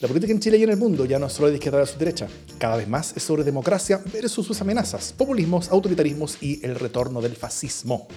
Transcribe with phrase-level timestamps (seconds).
[0.00, 1.98] La política en Chile y en el mundo ya no es solo de izquierda su
[1.98, 7.20] derecha, cada vez más es sobre democracia versus sus amenazas, populismos, autoritarismos y el retorno
[7.20, 8.08] del fascismo.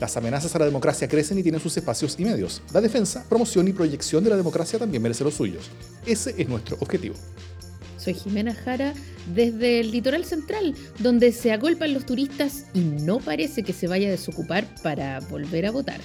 [0.00, 2.60] Las amenazas a la democracia crecen y tienen sus espacios y medios.
[2.72, 5.70] La defensa, promoción y proyección de la democracia también merece los suyos.
[6.04, 7.14] Ese es nuestro objetivo.
[7.98, 8.92] Soy Jimena Jara
[9.32, 14.08] desde el litoral central, donde se agolpan los turistas y no parece que se vaya
[14.08, 16.00] a desocupar para volver a votar.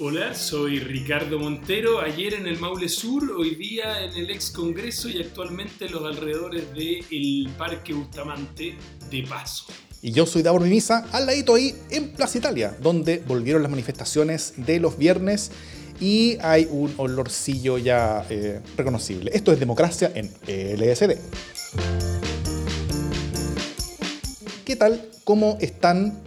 [0.00, 5.08] Hola, soy Ricardo Montero, ayer en el Maule Sur, hoy día en el ex Congreso
[5.08, 8.76] y actualmente en los alrededores del Parque Bustamante
[9.10, 9.64] de Paso.
[10.00, 14.54] Y yo soy Davor Mimisa, al ladito ahí en Plaza Italia, donde volvieron las manifestaciones
[14.58, 15.50] de los viernes
[15.98, 19.32] y hay un olorcillo ya eh, reconocible.
[19.34, 21.16] Esto es democracia en LSD.
[24.64, 25.10] ¿Qué tal?
[25.24, 26.22] ¿Cómo están?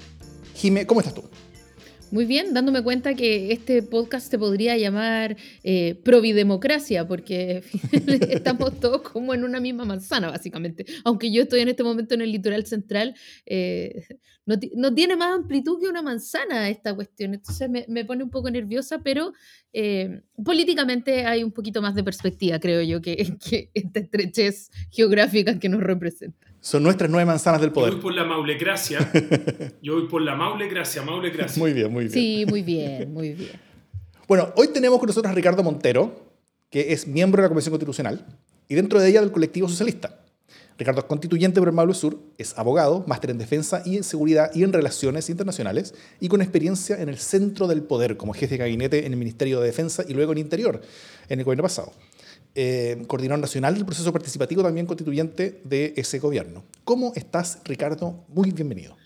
[0.56, 1.24] Jime, ¿cómo estás tú?
[2.12, 7.64] Muy bien, dándome cuenta que este podcast se podría llamar eh, Providemocracia, porque
[8.30, 10.86] estamos todos como en una misma manzana, básicamente.
[11.06, 14.04] Aunque yo estoy en este momento en el litoral central, eh,
[14.46, 17.34] no, tiene más amplitud que una manzana esta cuestión.
[17.34, 19.32] Entonces me, pone un poco nerviosa, pero
[19.72, 23.16] eh, políticamente hay un poquito más de perspectiva, creo yo, que,
[23.50, 26.51] que esta estrechez geográfica que nos representa.
[26.62, 27.90] Son nuestras nueve manzanas del poder.
[27.94, 29.12] Yo voy por la maulecracia.
[29.82, 31.60] Yo voy por la maulecracia, maulecracia.
[31.60, 32.14] Muy bien, muy bien.
[32.14, 33.60] Sí, muy bien, muy bien.
[34.28, 36.34] Bueno, hoy tenemos con nosotros a Ricardo Montero,
[36.70, 38.26] que es miembro de la Convención Constitucional
[38.70, 40.20] y dentro de ella del colectivo socialista.
[40.78, 44.52] Ricardo es constituyente por el Maule Sur, es abogado, máster en defensa y en seguridad
[44.54, 48.58] y en relaciones internacionales y con experiencia en el centro del poder como jefe de
[48.60, 50.82] gabinete en el Ministerio de Defensa y luego en Interior
[51.28, 51.92] en el gobierno pasado
[52.56, 56.64] eh, coordinador nacional del proceso participativo, también constituyente de ese gobierno.
[56.84, 58.26] ¿Cómo estás, Ricardo?
[58.28, 58.98] Muy bienvenido.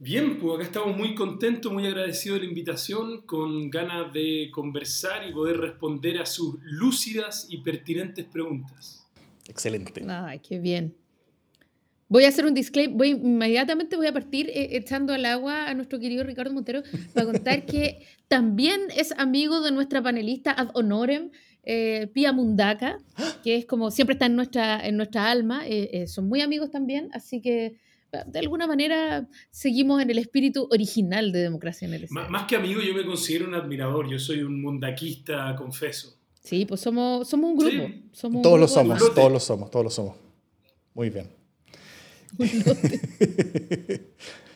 [0.00, 5.28] Bien, pues acá estamos muy contentos, muy agradecidos de la invitación, con ganas de conversar
[5.28, 9.04] y poder responder a sus lúcidas y pertinentes preguntas.
[9.48, 10.04] Excelente.
[10.08, 10.94] Ay, qué bien.
[12.08, 15.74] Voy a hacer un disclaimer, voy, inmediatamente voy a partir eh, echando al agua a
[15.74, 21.30] nuestro querido Ricardo Montero para contar que también es amigo de nuestra panelista ad honorem,
[21.70, 22.98] eh, Pia Mundaka,
[23.44, 26.70] que es como siempre está en nuestra, en nuestra alma, eh, eh, son muy amigos
[26.70, 27.76] también, así que
[28.26, 32.30] de alguna manera seguimos en el espíritu original de Democracia en el Estado.
[32.30, 36.16] Más que amigo, yo me considero un admirador, yo soy un mundaquista, confeso.
[36.42, 37.94] Sí, pues somos, somos un grupo.
[38.12, 40.16] Somos todos lo somos, todos lo somos, todos lo somos.
[40.94, 41.28] Muy bien.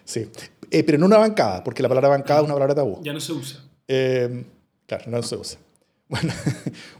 [0.07, 0.29] sí,
[0.71, 3.03] pero no una bancada, porque la palabra bancada es una palabra tabú.
[3.03, 3.61] Ya no se usa.
[4.87, 5.59] claro, no se usa.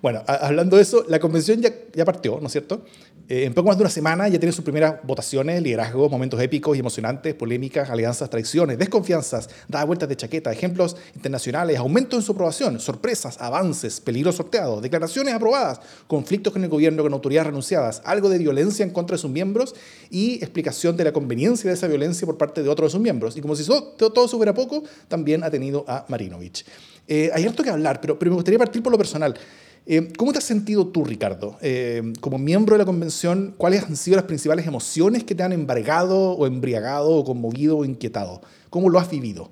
[0.01, 2.85] Bueno, hablando de eso, la convención ya, partió, ¿no es cierto?
[3.29, 6.77] Eh, en poco más de una semana ya tiene sus primeras votaciones, liderazgo, momentos épicos
[6.77, 12.33] y emocionantes, polémicas, alianzas, traiciones, desconfianzas, da vueltas de chaqueta, ejemplos internacionales, aumento en su
[12.33, 18.29] aprobación, sorpresas, avances, peligros sorteados, declaraciones aprobadas, conflictos con el gobierno con autoridades renunciadas, algo
[18.29, 19.75] de violencia en contra de sus miembros
[20.11, 23.37] y explicación de la conveniencia de esa violencia por parte de otros de sus miembros.
[23.37, 26.65] Y como si todo, todo eso fuera poco, también ha tenido a Marinovich.
[27.07, 29.39] Eh, hay harto que hablar, pero, pero me gustaría partir por lo personal.
[29.85, 33.55] Eh, ¿Cómo te has sentido tú, Ricardo, eh, como miembro de la convención?
[33.57, 37.85] ¿Cuáles han sido las principales emociones que te han embargado o embriagado o conmovido o
[37.85, 38.43] inquietado?
[38.71, 39.51] ¿Cómo lo has vivido?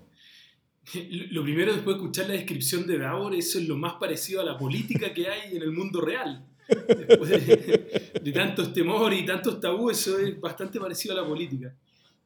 [1.30, 4.44] Lo primero, después de escuchar la descripción de Davor, eso es lo más parecido a
[4.44, 6.46] la política que hay en el mundo real.
[6.68, 11.74] Después de, de tantos temores y tantos tabúes, eso es bastante parecido a la política.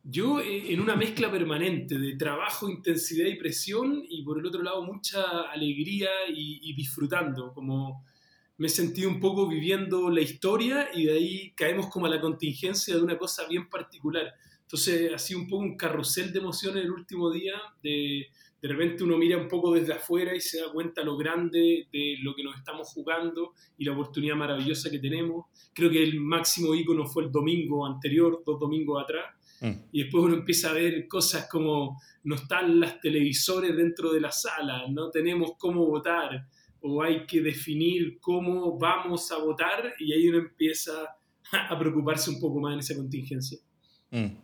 [0.06, 4.62] Yo eh, en una mezcla permanente de trabajo, intensidad y presión y por el otro
[4.62, 8.04] lado mucha alegría y, disfrutando, como
[8.58, 12.20] me he sentido un poco viviendo la historia y de ahí caemos como a la
[12.20, 14.30] contingencia de una cosa bien particular.
[14.60, 18.26] Entonces ha sido un poco un carrusel de emociones el último día, de,
[18.60, 22.16] de repente uno mira un poco desde afuera y se da cuenta lo grande de
[22.22, 25.46] lo que nos estamos jugando y la oportunidad maravillosa que tenemos.
[25.72, 29.88] Creo que el máximo ícono fue el domingo anterior, dos domingos atrás, Mm.
[29.92, 34.30] Y después uno empieza a ver cosas como no están las televisores dentro de la
[34.30, 36.46] sala, no tenemos cómo votar,
[36.80, 40.92] o hay que definir cómo vamos a votar, y ahí uno empieza
[41.50, 43.58] a preocuparse un poco más en esa contingencia.
[44.10, 44.36] Mm.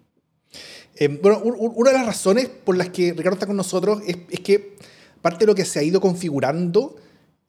[0.96, 4.40] Eh, bueno, una de las razones por las que Ricardo está con nosotros es, es
[4.40, 4.76] que
[5.20, 6.96] parte de lo que se ha ido configurando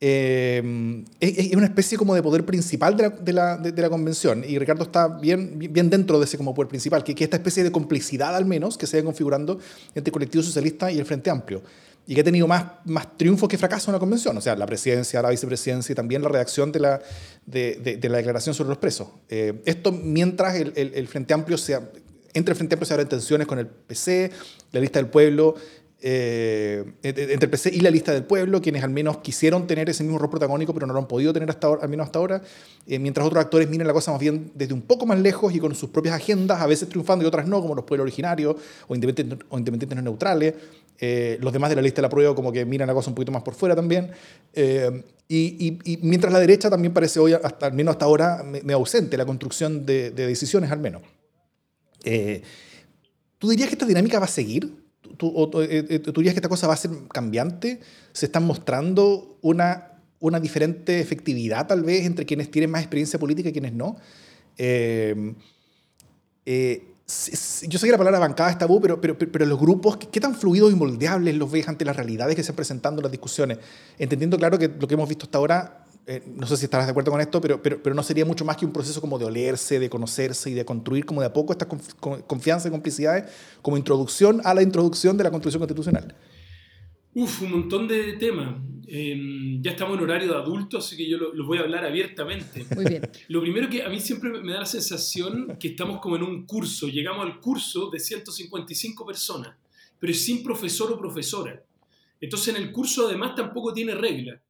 [0.03, 4.43] eh, es, una especie como de poder principal de la, de la, convención.
[4.43, 7.63] Y Ricardo está bien, bien dentro de ese como poder principal, que, que esta especie
[7.63, 9.59] de complicidad al menos que se va configurando
[9.93, 11.61] entre el colectivo socialista y el Frente Amplio.
[12.07, 14.65] Y que ha tenido más, más triunfos que fracasos en la convención, o sea, la
[14.65, 16.99] presidencia, la vicepresidencia y también la redacción de la,
[17.45, 19.07] de, de, la declaración sobre los presos.
[19.29, 21.91] Eh, esto mientras el, el, Frente Amplio sea,
[22.33, 24.31] entre el Frente Amplio se abren tensiones con el PC,
[24.71, 25.53] la lista del pueblo,
[26.03, 30.03] eh, entre el PC y la lista del pueblo, quienes al menos quisieron tener ese
[30.03, 32.41] mismo rol protagónico, pero no lo han podido tener hasta ahora, al menos hasta ahora,
[32.87, 35.59] eh, mientras otros actores miran la cosa más bien desde un poco más lejos y
[35.59, 38.55] con sus propias agendas, a veces triunfando y otras no, como los pueblos originarios
[38.87, 40.55] o independientes, o independientes no neutrales.
[41.03, 43.15] Eh, los demás de la lista de la prueba como que miran la cosa un
[43.15, 44.11] poquito más por fuera también.
[45.27, 49.85] Y, mientras la derecha también parece hoy, al menos hasta ahora, me, ausente la construcción
[49.85, 51.03] de, decisiones al menos.
[53.37, 54.80] ¿Tú dirías que esta dinámica va a seguir?
[55.21, 57.79] ¿Tú, eh, eh, ¿Tú, dirías que esta cosa va a ser cambiante?
[58.11, 63.49] ¿Se están mostrando una, una diferente efectividad tal vez entre quienes tienen más experiencia política
[63.49, 63.97] y quienes no?
[64.57, 65.35] Eh,
[66.47, 70.33] yo sé que la palabra bancada es tabú, pero, pero, pero los grupos, ¿qué, tan
[70.33, 73.59] fluidos y moldeables los ves ante las realidades que se están presentando en las discusiones?
[73.99, 75.80] Entendiendo, claro, que lo que hemos visto hasta ahora
[76.11, 78.43] eh, no sé si estarás de acuerdo con esto, pero, pero, pero, no sería mucho
[78.43, 81.31] más que un proceso como de olerse, de conocerse y de construir como de a
[81.31, 81.69] poco estas
[82.27, 83.31] confianza y complicidades
[83.61, 86.13] como introducción a la introducción de la Constitución Constitucional.
[87.13, 88.57] Uf, un montón de temas.
[88.87, 91.85] Em, ya estamos en horario de adultos, así que yo los lo voy a hablar
[91.85, 92.65] abiertamente.
[92.75, 93.09] Muy bien.
[93.29, 96.45] Lo primero que a mí siempre me da la sensación que estamos como en un
[96.45, 96.89] curso.
[96.89, 99.55] Llegamos al curso de 155 personas,
[99.97, 101.63] pero sin profesor o profesora.
[102.19, 104.41] Entonces en el curso además tampoco tiene reglas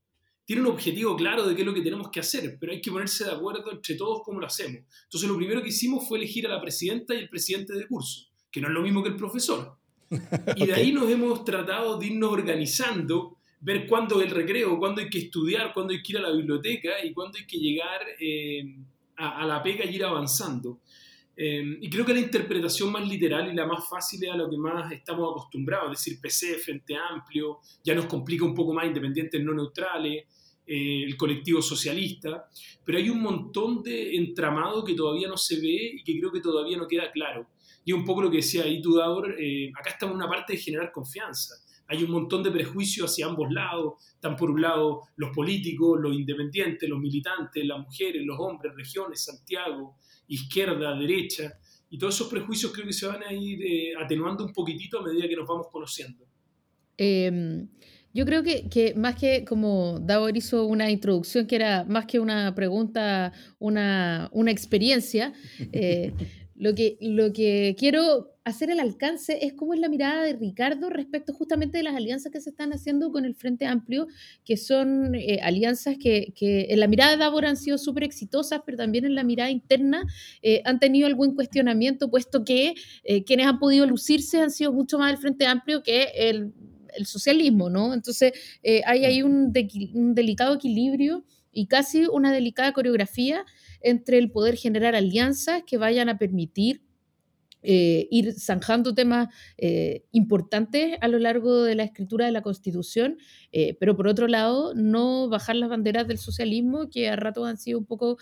[0.46, 2.92] tiene un objetivo claro de qué es lo que tenemos que hacer, pero hay que
[2.92, 4.82] ponerse de acuerdo entre todos cómo lo hacemos.
[5.04, 8.28] Entonces lo primero que hicimos fue elegir a la presidenta y el presidente del curso,
[8.52, 9.78] que no es lo mismo que el profesor.
[10.58, 15.02] Y de ahí nos hemos tratado de irnos organizando, ver cuándo es el recreo, cuándo
[15.02, 18.02] hay que estudiar, cuándo hay que ir a la biblioteca y cuándo hay que llegar
[18.20, 18.76] eh,
[19.16, 20.80] a, la pega y ir avanzando.
[21.36, 24.50] Eh, y creo que la interpretación más literal y la más fácil es a lo
[24.50, 28.86] que más estamos acostumbrados, es decir, PC, Frente Amplio, ya nos complica un poco más
[28.86, 30.26] independientes no neutrales,
[30.68, 32.48] eh, el colectivo socialista,
[32.86, 36.42] pero hay un montón de entramado que todavía no se ve y que creo que
[36.42, 37.48] todavía no queda claro.
[37.84, 40.60] Y un poco lo que decía ahí Tudor, eh, acá estamos en una parte de
[40.60, 41.56] generar confianza.
[41.88, 43.96] Hay un montón de prejuicios hacia ambos lados.
[44.14, 49.26] Están por un lado los políticos, los independientes, los militantes, las mujeres, los hombres, regiones,
[49.26, 49.98] Santiago,
[50.32, 51.54] izquierda, derecha.
[51.90, 55.04] Y todos esos prejuicios creo que se van a ir eh, atenuando un poquitito a
[55.04, 56.26] medida que nos vamos conociendo.
[56.98, 57.66] Eh,
[58.14, 62.20] yo creo que, que, más que como Davor hizo una introducción que era más que
[62.20, 65.34] una pregunta, una, una experiencia,
[65.72, 66.12] eh,
[66.56, 70.90] lo, que, lo que quiero hacer al alcance es cómo es la mirada de Ricardo
[70.90, 74.08] respecto justamente de las alianzas que se están haciendo con el Frente Amplio,
[74.44, 78.62] que son eh, alianzas que, que, en la mirada de Davor han sido súper exitosas,
[78.66, 80.04] pero también en la mirada interna
[80.42, 82.74] eh, han tenido algún cuestionamiento, puesto que
[83.26, 86.54] quienes han podido lucirse han sido mucho más el Frente Amplio que el
[86.96, 87.94] el socialismo, ¿no?
[87.94, 88.34] Entonces
[88.64, 93.46] eh, hay ahí un, delicado equilibrio y casi una delicada coreografía
[93.82, 96.82] entre el poder generar alianzas que vayan a permitir
[97.64, 103.18] eh, ir zanjando temas eh, importantes a lo largo de la escritura de la Constitución,
[103.80, 107.80] pero por otro lado, no bajar las banderas del socialismo que a ratos han sido
[107.80, 108.18] un poco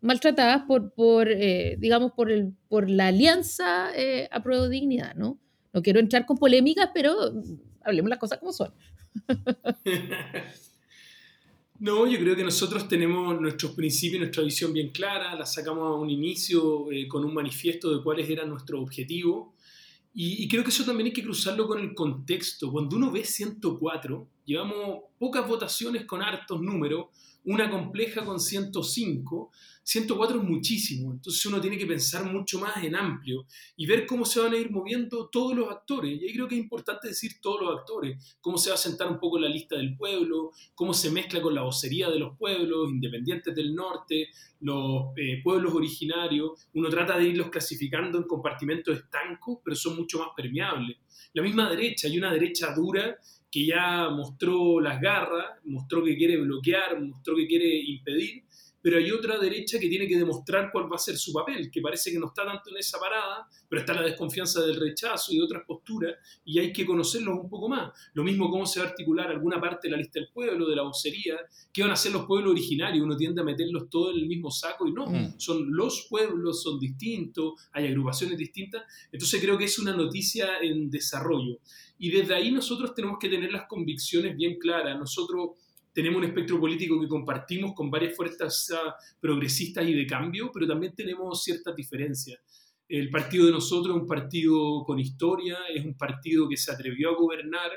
[0.00, 1.28] maltratadas por, por
[1.78, 3.88] digamos, por, el, por la alianza
[4.30, 5.40] a prueba de dignidad, ¿no?
[5.72, 7.16] No quiero entrar con polémicas, pero
[7.82, 8.72] hablemos las cosas como son.
[11.84, 16.00] No, yo creo que nosotros tenemos nuestros principios, nuestra visión bien clara, la sacamos a
[16.00, 19.52] un inicio eh, con un manifiesto de cuáles eran nuestros objetivos
[20.14, 22.72] y, y, creo que eso también hay que cruzarlo con el contexto.
[22.72, 27.08] Cuando uno ve 104, llevamos pocas votaciones con hartos números,
[27.44, 29.50] una compleja con 105,
[29.84, 34.24] 104 es muchísimo, entonces uno tiene que pensar mucho más en amplio y ver cómo
[34.24, 36.20] se van a ir moviendo todos los actores.
[36.20, 39.08] Y ahí creo que es importante decir todos los actores, cómo se va a sentar
[39.08, 42.90] un poco la lista del pueblo, cómo se mezcla con la vocería de los pueblos,
[42.90, 44.28] independientes del norte,
[44.60, 46.66] los eh, pueblos originarios.
[46.72, 50.96] Uno trata de irlos clasificando en compartimentos estancos, pero son mucho más permeables.
[51.34, 53.18] La misma derecha, hay una derecha dura
[53.50, 58.42] que ya mostró las garras, mostró que quiere bloquear, mostró que quiere impedir,
[58.84, 61.80] pero hay otra derecha que tiene que demostrar cuál va a ser su papel, que
[61.80, 65.38] parece que no está tanto en esa parada, pero está la desconfianza del rechazo y
[65.38, 67.90] de otras posturas, y hay que conocerlos un poco más.
[68.12, 70.76] Lo mismo cómo se va a articular alguna parte de la lista del pueblo, de
[70.76, 71.34] la vocería,
[71.72, 74.50] qué van a ser los pueblos originarios, uno tiende a meterlos todos en el mismo
[74.50, 75.40] saco y no, mm.
[75.40, 80.90] son los pueblos, son distintos, hay agrupaciones distintas, entonces creo que es una noticia en
[80.90, 81.58] desarrollo.
[81.98, 84.98] Y desde ahí nosotros tenemos que tener las convicciones bien claras.
[84.98, 85.52] Nosotros
[85.94, 90.66] tenemos un espectro político que compartimos con varias fuerzas ah, progresistas y de cambio, pero
[90.66, 92.40] también tenemos ciertas diferencias.
[92.88, 97.10] El partido de nosotros es un partido con historia, es un partido que se atrevió
[97.10, 97.70] a gobernar,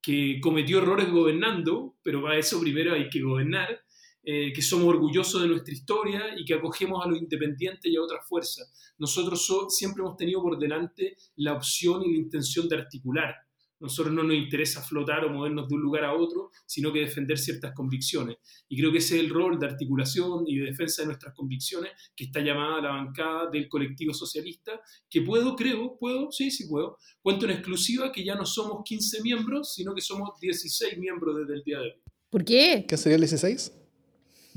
[0.00, 3.80] que cometió errores gobernando, pero para eso primero hay que gobernar,
[4.22, 8.02] eh, que somos orgullosos de nuestra historia y que acogemos a los independientes y a
[8.02, 8.94] otras fuerzas.
[8.98, 13.34] Nosotros siempre hemos tenido por delante la opción y la intención de articular
[13.80, 17.38] nosotros no nos interesa flotar o movernos de un lugar a otro, sino que defender
[17.38, 18.36] ciertas convicciones.
[18.68, 21.92] Y creo que ese es el rol de articulación y de defensa de nuestras convicciones
[22.16, 26.98] que está llamada la bancada del colectivo socialista, que puedo, creo, puedo, sí, sí puedo.
[27.22, 31.54] Cuento en exclusiva que ya no somos 15 miembros, sino que somos 16 miembros desde
[31.54, 32.02] el día de hoy.
[32.30, 32.84] ¿Por qué?
[32.88, 33.83] ¿Qué sería el 16?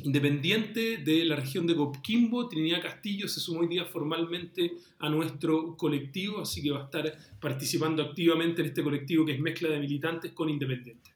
[0.04, 5.76] Independiente de la región de Coquimbo, Trinidad Castillo se sumó hoy día formalmente a nuestro
[5.76, 9.80] colectivo, así que va a estar participando activamente en este colectivo que es mezcla de
[9.80, 11.14] militantes con independientes.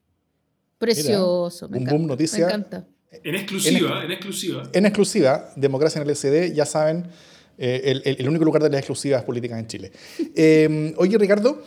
[0.80, 2.40] Precioso, me, un encanta, boom noticia.
[2.48, 2.88] me encanta.
[3.24, 4.64] En exclusiva, En- en, exclusiva.
[4.74, 7.06] En exclusiva, Democracia en el SD, ya saben,
[7.60, 9.92] eh, el, el- el único lugar de las exclusivas políticas en Chile.
[10.36, 11.62] Eh, oye, Ricardo,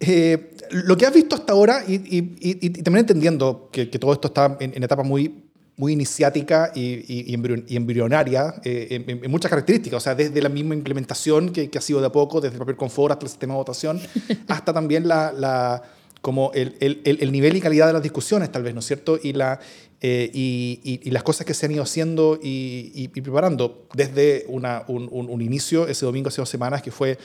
[0.00, 3.98] eh, lo que has visto hasta ahora, y, y- y- y también entendiendo que, que
[3.98, 5.43] todo esto está en, en etapa muy,
[5.76, 10.14] muy iniciática y, y- y embrion- y embrionaria, eh, en, en- muchas características, o sea,
[10.14, 13.12] desde la misma implementación que, que ha sido de a poco, desde el papel confort
[13.12, 14.00] hasta el sistema de votación,
[14.48, 15.82] hasta también la, la-
[16.20, 18.86] como el, el- el- el nivel y calidad de las discusiones, tal vez, ¿no es
[18.86, 19.18] cierto?
[19.22, 19.58] Y, la,
[20.00, 25.08] eh, y, y- las cosas que se han ido haciendo y, preparando desde una- un,
[25.10, 27.18] un- un inicio ese domingo hace dos semanas que fue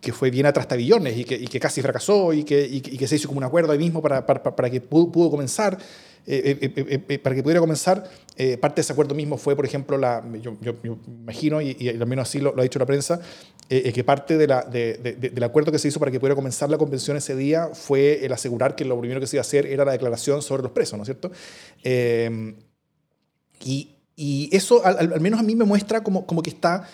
[0.00, 2.98] que fue bien a trastabillones y que, que casi fracasó y que, y que- y
[2.98, 5.78] que se hizo como un acuerdo ahí mismo para, para, para que pudo, pudo comenzar,
[6.26, 8.08] eh, eh, eh, eh, para que pudiera comenzar.
[8.36, 11.76] Eh, parte de ese acuerdo mismo fue, por ejemplo, la, yo, yo- yo imagino, y,
[11.78, 13.20] y al menos así lo, lo ha dicho la prensa,
[13.68, 16.10] eh, eh, que parte de la, de- de- de- del acuerdo que se hizo para
[16.10, 19.36] que pudiera comenzar la convención ese día fue el asegurar que lo primero que se
[19.36, 21.30] iba a hacer era la declaración sobre los presos, ¿no es cierto?
[21.84, 22.54] Eh,
[23.64, 26.88] y, y eso al, al- menos a mí me muestra como, como que está,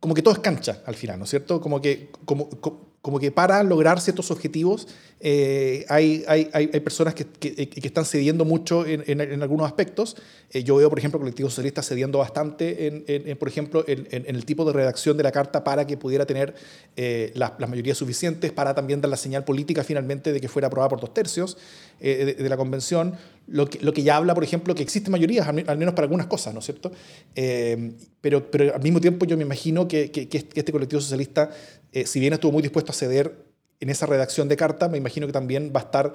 [0.00, 1.60] como que todo es cancha al final, ¿no es cierto?
[1.60, 4.88] Como que, como, co- como que para lograr ciertos objetivos
[5.20, 10.16] eh, hay, hay, hay, personas que, que, que están cediendo mucho en, en, algunos aspectos.
[10.50, 14.64] Eh, yo veo, por ejemplo, colectivos socialistas cediendo bastante, en, por ejemplo, en el tipo
[14.64, 16.54] de redacción de la carta para que pudiera tener
[16.96, 20.68] eh, las, las mayorías suficientes, para también dar la señal política finalmente de que fuera
[20.68, 21.56] aprobada por dos tercios
[22.00, 23.14] eh, de, la convención,
[23.46, 25.94] lo que, lo que ya habla, por ejemplo, que existen mayorías, al, me- al menos
[25.94, 26.92] para algunas cosas, ¿no es cierto?
[27.34, 31.50] Eh, pero, pero al mismo tiempo yo me imagino que, que- este este colectivo socialista,
[31.92, 33.34] eh, si bien estuvo muy dispuesto a ceder
[33.80, 36.12] en esa redacción de carta, me imagino que también va a estar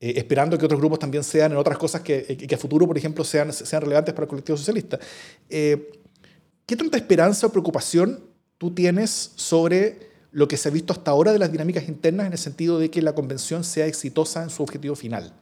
[0.00, 3.22] esperando que otros grupos también sean en otras cosas que, que a futuro, por ejemplo,
[3.24, 4.98] sean, sean relevantes para el colectivo socialista.
[5.48, 8.20] ¿Qué tanta esperanza o preocupación
[8.58, 12.32] tú tienes sobre lo que se ha visto hasta ahora de las dinámicas internas en
[12.32, 15.32] el sentido de que la convención sea exitosa en su objetivo final?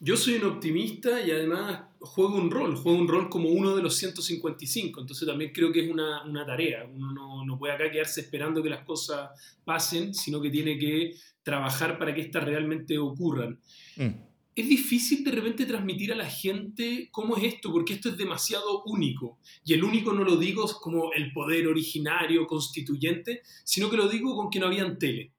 [0.00, 3.82] Yo soy un optimista y además juego un rol, juego un rol como uno de
[3.82, 6.84] los 155, entonces también creo que es una, una tarea.
[6.84, 9.30] Uno no, no puede acá quedarse esperando que las cosas
[9.64, 13.58] pasen, sino que tiene que trabajar para que estas realmente ocurran.
[13.96, 14.33] Mm.
[14.56, 18.84] Es difícil de repente transmitir a la gente cómo es esto, porque esto es demasiado
[18.84, 19.40] único.
[19.64, 24.36] Y el único no lo digo como el poder originario, constituyente, sino que lo digo
[24.36, 25.32] con que no habían tele.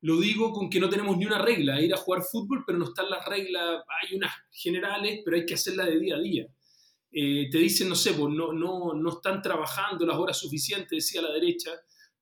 [0.00, 2.86] Lo digo con que no tenemos ni una regla, ir a jugar fútbol, pero no
[2.86, 6.46] están las reglas, hay unas generales, pero hay que hacerlas de día a día.
[7.12, 11.22] Eh, te dicen, no sé, pues no, no, no están trabajando las horas suficientes, decía
[11.22, 11.70] la derecha.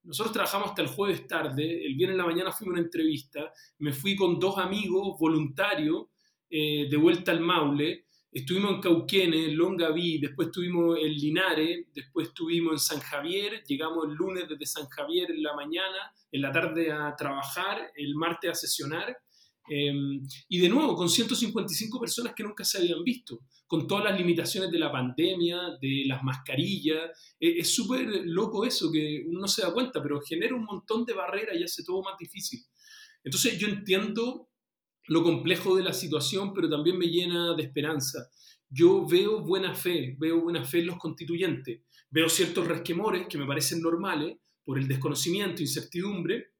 [0.03, 3.51] Nosotros trabajamos hasta el jueves tarde, el viernes en la mañana fui a una entrevista,
[3.79, 6.10] me fui con dos amigos voluntarios
[6.51, 12.29] eh, de vuelta al Maule, estuvimos en Cauquenes, en Longaví, después estuvimos en Linares, después
[12.29, 16.53] estuvimos en San Javier, llegamos el lunes desde San Javier en la mañana, en la
[16.53, 19.17] tarde a trabajar, el martes a sesionar,
[19.73, 19.93] eh,
[20.49, 24.69] y de nuevo con 155 personas que nunca se habían visto, con todas las limitaciones
[24.71, 29.63] de la pandemia, de las mascarillas, eh, es súper loco eso, que uno no se
[29.63, 32.61] da cuenta, pero genera un montón de barreras y hace todo más difícil.
[33.23, 34.50] Entonces yo entiendo
[35.09, 38.29] lo complejo de la situación, pero también me llena de esperanza.
[38.69, 41.81] Yo veo buena fe, veo buena fe en los constituyentes,
[42.11, 46.53] veo ciertos resquemores que me parecen normales por el desconocimiento, incertidumbre,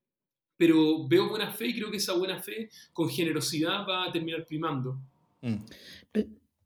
[0.57, 4.45] pero veo buena fe y creo que esa buena fe con generosidad va a terminar
[4.47, 5.01] primando.
[5.41, 5.57] Mm.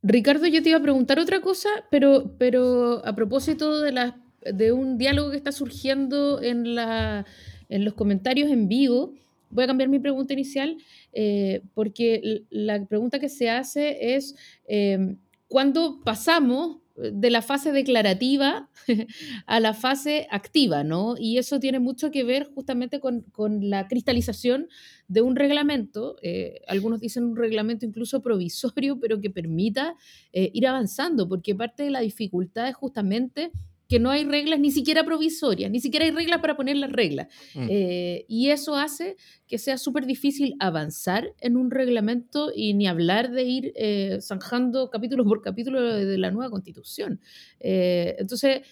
[0.02, 4.72] Ricardo, yo te iba a preguntar otra cosa, pero, pero a propósito de, la, de
[4.72, 7.24] un diálogo que está surgiendo en, la,
[7.68, 9.14] en los comentarios en vivo,
[9.50, 10.76] voy a cambiar mi pregunta inicial,
[11.14, 14.34] eh, porque la pregunta que se hace es,
[14.66, 15.16] eh,
[15.48, 18.70] ¿cuándo pasamos de la fase declarativa
[19.46, 21.16] a la fase activa, ¿no?
[21.18, 23.24] Y eso tiene mucho que ver justamente con,
[23.68, 24.68] la cristalización
[25.08, 29.96] de un reglamento, eh, algunos dicen un reglamento incluso provisorio, pero que permita
[30.32, 33.50] eh, ir avanzando, porque parte de la dificultad es justamente
[33.88, 37.28] que no hay reglas ni siquiera provisorias, ni siquiera hay reglas para poner las reglas.
[37.54, 37.66] Mm.
[37.70, 43.30] Eh, y eso hace que sea súper difícil avanzar en un reglamento y ni hablar
[43.30, 47.20] de ir eh, zanjando capítulo por capítulo de la nueva constitución.
[47.60, 48.62] Eh, entonces,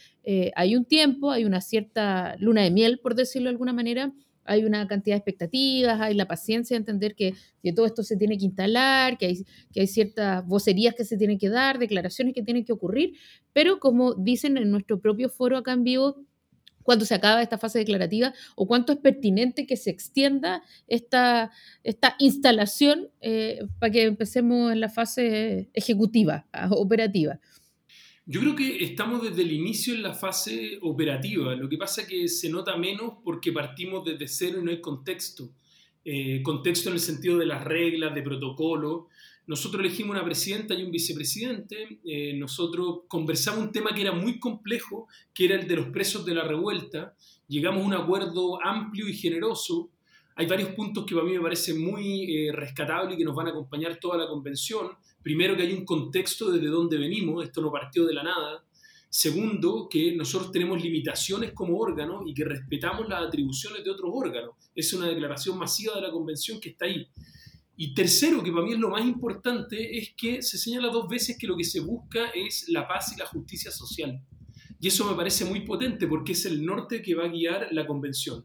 [0.55, 4.13] hay un tiempo, hay una cierta luna de miel, por decirlo de alguna manera,
[4.45, 8.17] hay una cantidad de expectativas, hay la paciencia de entender que, que, todo esto se
[8.17, 12.35] tiene que instalar, que hay, que hay ciertas vocerías que se tienen que dar, declaraciones
[12.35, 13.15] que tienen que ocurrir,
[13.53, 16.17] pero como dicen en nuestro propio foro acá en vivo,
[16.83, 21.51] cuando se acaba esta fase declarativa o cuánto es pertinente que se extienda esta,
[21.85, 27.39] esta instalación eh, para que empecemos en la fase ejecutiva, operativa.
[28.25, 31.57] Yo creo que estamos desde el inicio en la fase operativa.
[31.57, 35.51] Lo que pasa que se nota menos porque partimos desde cero y no hay contexto.
[36.05, 39.09] Eh, contexto en el sentido de las reglas, de protocolo.
[39.49, 41.99] Nosotros elegimos una presidenta y un vicepresidente.
[42.05, 46.25] Eh, nosotros conversamos un tema que era muy complejo, que era el de los presos
[46.25, 47.17] de la revuelta.
[47.49, 49.91] Llegamos a un acuerdo amplio y generoso.
[50.37, 53.49] Hay varios puntos que para mí me parecen muy eh, rescatables y que nos van
[53.49, 54.91] a acompañar toda la convención.
[55.23, 58.65] Primero, que hay un contexto desde dónde venimos, esto no partió de la nada.
[59.09, 64.53] Segundo, que nosotros tenemos limitaciones como órgano y que respetamos las atribuciones de otros órganos.
[64.75, 67.07] Es una declaración masiva de la convención que está ahí.
[67.77, 71.37] Y tercero, que para mí es lo más importante, es que se señala dos veces
[71.39, 74.21] que lo que se busca es la paz y la justicia social.
[74.81, 77.87] Y eso me parece muy potente porque es el norte que va a guiar la
[77.87, 78.45] convención.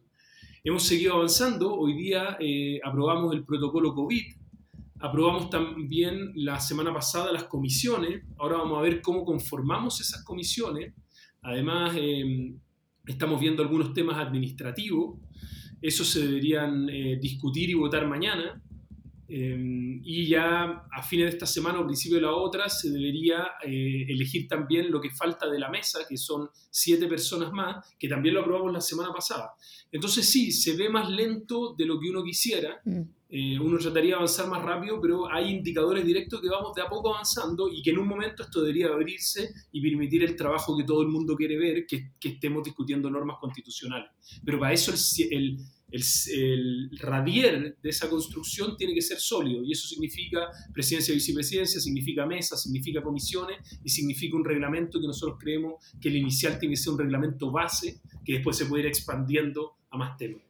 [0.63, 4.23] Hemos seguido avanzando, hoy día eh, aprobamos el protocolo COVID,
[4.99, 10.93] aprobamos también la semana pasada las comisiones, ahora vamos a ver cómo conformamos esas comisiones,
[11.41, 12.53] además eh,
[13.05, 15.19] estamos viendo algunos temas administrativos,
[15.81, 18.61] esos se deberían eh, discutir y votar mañana,
[19.29, 23.45] Em, y ya a fines de esta semana o principio de la otra se debería
[23.61, 28.07] eh, elegir también lo que falta de la mesa, que son siete personas más, que
[28.07, 29.51] también lo aprobamos la semana pasada.
[29.91, 32.81] Entonces sí, se ve más lento de lo que uno quisiera.
[33.29, 36.87] Eh, uno trataría de avanzar más rápido, pero hay indicadores directos que vamos de a
[36.87, 40.85] poco avanzando y que en un momento esto debería abrirse y permitir el trabajo que
[40.85, 44.11] todo el mundo quiere ver, que, que estemos discutiendo normas constitucionales.
[44.45, 45.57] Pero para eso el, el
[45.91, 46.03] el,
[46.33, 51.79] el, radier de esa construcción tiene que ser sólido y eso significa presidencia y vicepresidencia,
[51.79, 56.73] significa mesa, significa comisiones y significa un reglamento que nosotros creemos que el inicial tiene
[56.73, 60.46] que ser un reglamento base que después se puede ir expandiendo a más temas.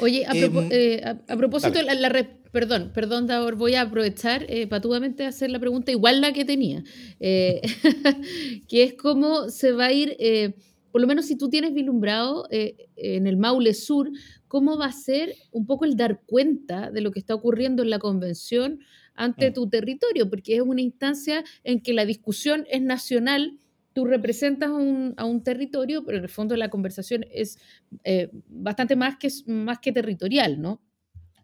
[0.00, 2.08] Oye, a, em, eh, propósito, la,
[2.52, 6.84] perdón, perdón, Davor, voy a aprovechar eh, patuamente hacer la pregunta igual la que tenía,
[7.18, 7.60] eh,
[8.68, 10.54] que es cómo se va a ir, eh,
[10.92, 14.10] por lo menos si tú tienes vislumbrado en el Maule Sur,
[14.46, 17.88] cómo va a ser un poco el dar cuenta de lo que está ocurriendo en
[17.88, 18.80] la convención
[19.14, 19.54] ante mm.
[19.54, 23.58] tu territorio, porque es una instancia en que la discusión es nacional,
[23.92, 27.58] tú representas a un, territorio, pero en el fondo la conversación es
[28.04, 30.82] eh, bastante más que, más que territorial, ¿no?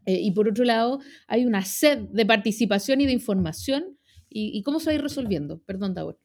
[0.06, 3.98] Eh, y por otro lado, hay una sed de participación y de información.
[4.30, 5.58] ¿Y, cómo se va a ir resolviendo?
[5.64, 6.18] Perdón, Davor.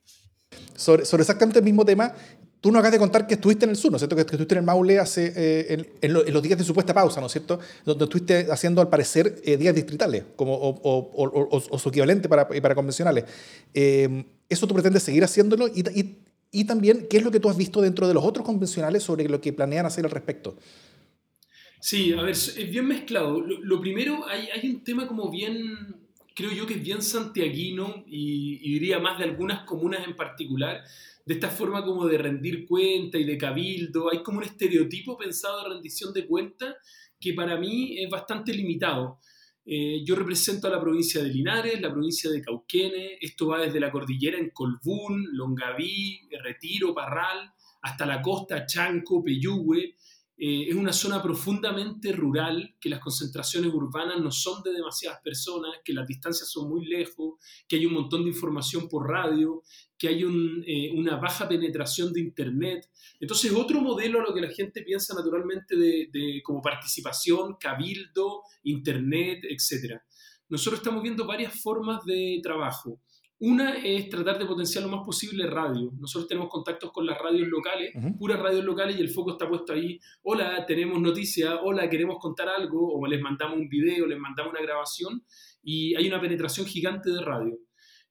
[0.76, 2.14] Sobre, sobre, exactamente el mismo tema,
[2.64, 4.16] Tú nos acabas de contar que estuviste en el sur, ¿no es cierto?
[4.16, 7.32] Que, estuviste en el Maule hace, eh, en, los días de supuesta pausa, ¿no es
[7.32, 7.60] cierto?
[7.84, 13.26] Donde estuviste haciendo, al parecer, eh, días distritales como, o, su equivalente para, para convencionales.
[13.74, 15.68] Eh, ¿Eso tú pretendes seguir haciéndolo?
[15.68, 16.16] Y, y,
[16.52, 19.28] y, también, ¿qué es lo que tú has visto dentro de los otros convencionales sobre
[19.28, 20.56] lo que planean hacer al respecto?
[21.80, 23.42] Sí, a ver, es bien mezclado.
[23.42, 25.96] Lo, primero, hay, hay, un tema como bien,
[26.34, 30.82] creo yo que es bien santiaguino y, y diría más de algunas comunas en particular
[31.24, 34.10] de esta forma como de rendir cuenta y de cabildo.
[34.12, 36.76] Hay como un estereotipo pensado de rendición de cuenta
[37.18, 39.20] que para mí es bastante limitado.
[39.66, 43.80] Eh, yo represento a la provincia de Linares, la provincia de Cauquenes, esto va desde
[43.80, 49.96] la cordillera en Colbún, Longaví, Retiro, Parral, hasta la costa, Chanco, Peyúgue,
[50.36, 55.70] eh, es una zona profundamente rural, que las concentraciones urbanas no son de demasiadas personas,
[55.84, 57.34] que las distancias son muy lejos,
[57.68, 59.62] que hay un montón de información por radio,
[59.98, 62.88] que hay eh, una baja penetración de Internet.
[63.20, 69.44] Entonces, otro modelo a lo que la gente piensa naturalmente de, como participación, cabildo, Internet,
[69.48, 70.00] etc.
[70.48, 73.00] Nosotros estamos viendo varias formas de trabajo.
[73.40, 75.92] Una es tratar de potenciar lo más posible radio.
[75.98, 79.72] Nosotros tenemos contactos con las radios locales, puras radios locales, y el foco está puesto
[79.72, 79.98] ahí.
[80.22, 84.62] Hola, tenemos noticias, hola, queremos contar algo, o les mandamos un video, les mandamos una
[84.62, 85.24] grabación,
[85.62, 87.58] y hay una penetración gigante de radio.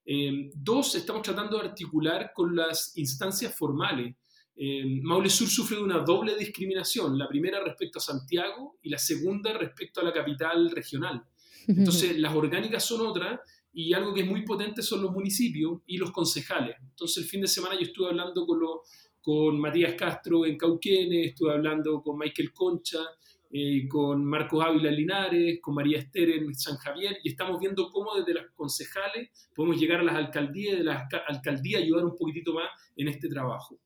[0.06, 4.16] Eh, dos, estamos tratando de articular con las instancias formales.
[4.56, 9.00] Eh, Maule Sur sufre de una doble discriminación, la primera respecto a Santiago y la
[9.00, 11.24] segunda respecto a la capital regional.
[11.68, 13.40] Entonces, las orgánicas son otras
[13.74, 16.76] y algo que es muy potente son los municipios y los concejales.
[16.80, 18.60] Entonces el fin de semana yo estuve hablando con,
[19.20, 23.00] con Matías Castro en Cauquenes, estuve hablando con Michael Concha,
[23.56, 28.16] eh, con Marcos Ávila Linares, con María Esther en San Javier, y estamos viendo cómo
[28.16, 32.52] desde las concejales podemos llegar a las alcaldías y de las alcaldías ayudar un poquitito
[32.52, 33.80] más en este trabajo.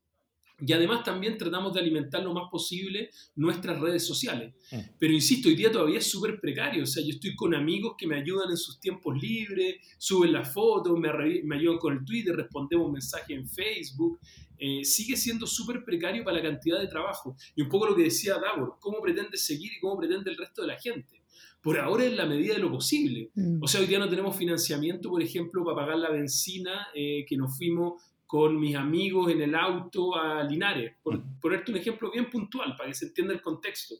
[0.59, 4.55] Y además también tratamos de alimentar lo más posible nuestras redes sociales.
[4.71, 4.79] Mm.
[4.97, 6.83] Pero insisto, hoy día todavía es súper precario.
[6.83, 10.51] O sea, yo estoy con amigos que me ayudan en sus tiempos libres, suben las
[10.51, 14.19] fotos, me ayudan con el Twitter, respondemos mensajes en Facebook.
[14.59, 17.35] Eh, sigue siendo súper precario para la cantidad de trabajo.
[17.55, 20.61] Y un poco lo que decía Davor, ¿cómo pretende seguir y cómo pretende el resto
[20.61, 21.21] de la gente?
[21.61, 23.31] Por ahora en la medida de lo posible.
[23.35, 23.61] Mm.
[23.61, 27.35] O sea, hoy día no tenemos financiamiento, por ejemplo, para pagar la benzina eh, que
[27.37, 32.29] nos fuimos con mis amigos en el auto a Linares, por ponerte un ejemplo bien
[32.29, 33.95] puntual para que se entienda el contexto.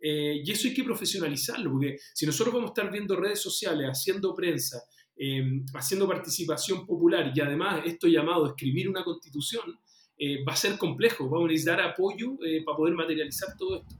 [0.00, 3.86] Eh, y eso hay que profesionalizarlo, porque si nosotros vamos a estar viendo redes sociales,
[3.86, 4.82] haciendo prensa,
[5.16, 9.78] eh, haciendo participación popular y además esto llamado escribir una constitución,
[10.18, 13.94] eh, va a ser complejo, vamos a necesitar apoyo eh, para poder materializar todo esto.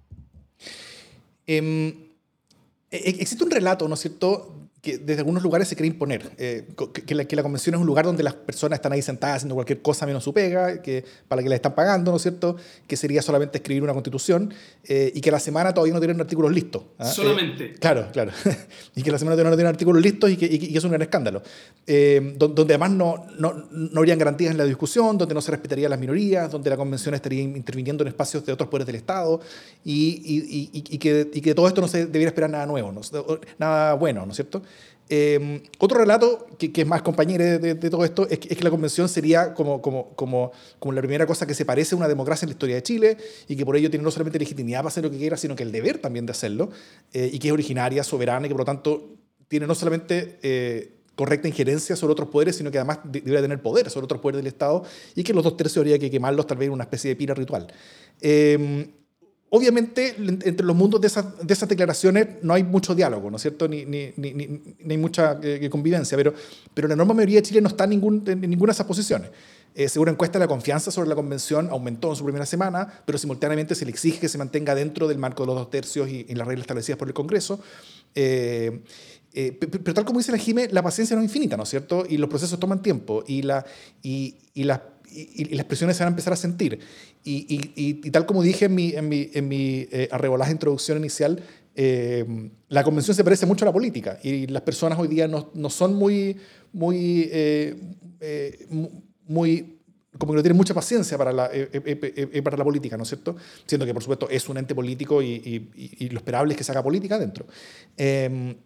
[1.47, 1.89] Em,
[2.91, 6.31] e- e- existe un relato, ¿no es cierto?, que desde algunos lugares se quiere imponer,
[6.39, 9.03] eh, que, que la, que la convención es un lugar donde las personas están ahí
[9.03, 12.17] sentadas haciendo cualquier cosa menos su pega, que, para la que les están pagando, ¿no
[12.19, 12.55] es cierto?,
[12.87, 16.53] que sería solamente escribir una constitución, eh, y que la semana todavía no tienen artículos
[16.53, 16.85] listos.
[16.99, 17.09] ¿ah?
[17.11, 17.73] Eh, Solamente.
[17.81, 18.31] Claro, claro.
[18.95, 20.79] y que la semana todavía no tienen artículos listos y que, y que- y que
[20.79, 21.43] es un gran escándalo.
[21.87, 25.51] Eh, don- donde además no, no, no habrían garantías en la discusión, donde no se
[25.51, 29.41] respetarían las minorías, donde la convención estaría interviniendo en espacios de otros poderes del Estado
[29.85, 32.67] y, y- y- y que, y que de todo esto no se debiera esperar nada
[32.67, 33.01] nuevo, ¿no?
[33.59, 34.63] nada bueno, ¿no es cierto?
[35.09, 38.49] Eh, otro relato que, que es más compañero de, de- de todo esto es que,
[38.49, 41.95] es que la convención sería como, como, como, como la primera cosa que se parece
[41.95, 43.17] a una democracia en la historia de Chile
[43.47, 45.63] y que por ello tiene no solamente legitimidad para hacer lo que quiera, sino que
[45.63, 46.71] el deber también de hacerlo
[47.13, 49.15] eh, y que es originaria, soberana y que por lo tanto
[49.49, 53.63] tiene no solamente eh, correcta injerencia sobre otros poderes, sino que además de- debería tener
[53.63, 54.83] poder sobre otros poderes del Estado
[55.15, 57.33] y que los dos tercios habría que quemarlos tal vez en una especie de pira
[57.35, 57.69] ritual.
[59.57, 63.31] Eh, obviamente, en- entre los mundos de esas, de esas declaraciones no hay mucho diálogo,
[63.31, 63.67] ¿no es cierto?
[63.69, 66.35] Ni, ni, ni, ni- hay mucha eh, convivencia, pero,
[66.75, 69.31] pero la enorme mayoría de Chile no está en, ninguna de esas posiciones.
[69.75, 73.75] Eh, según encuesta, la confianza sobre la convención aumentó en su primera semana, pero simultáneamente
[73.75, 76.35] se le exige que se mantenga dentro del marco de los dos tercios y, y
[76.35, 77.61] las reglas establecidas por el Congreso.
[78.15, 78.81] Eh,
[79.35, 81.65] eh, pe- pe- pero tal como dice la Jime, la paciencia no es infinita, ¿no
[81.65, 82.07] es cierto?
[82.09, 83.67] Y los procesos toman tiempo y, la,
[84.03, 84.81] y, y, las-
[85.17, 86.79] y- y las presiones se van a empezar a sentir.
[87.25, 91.43] Y, y- tal como dije en mi, en mi, en mi eh, arrebolada introducción inicial,
[91.75, 92.25] eh,
[92.69, 95.69] la convención se parece mucho a la política y las personas hoy día no, no
[95.71, 96.37] son muy,
[96.73, 97.75] muy, eh,
[98.21, 98.91] eh, mu-
[99.27, 99.73] muy
[100.19, 102.97] como que no tienen mucha paciencia para la, eh, eh, eh, eh, para la política,
[102.97, 103.37] ¿no es cierto?
[103.67, 106.65] Siendo que, por supuesto, es un ente político y, y- y- lo esperable es que
[106.65, 107.47] se haga política dentro.
[107.99, 108.57] Eh,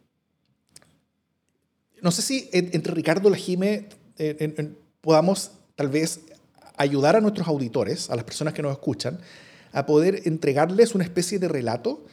[2.02, 6.20] no sé si en- entre Ricardo y la Jime eh, podamos tal vez
[6.80, 9.18] ayudar a nuestros auditores, a las personas que nos escuchan,
[9.72, 12.04] a poder entregarles una especie de relato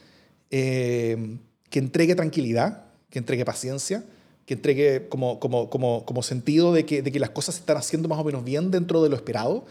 [0.51, 1.37] eh,
[1.69, 4.03] que entregue tranquilidad, que entregue paciencia,
[4.45, 7.77] que entregue como, como, como, como sentido de que, de que las cosas se están
[7.77, 9.65] haciendo más o menos bien dentro de lo esperado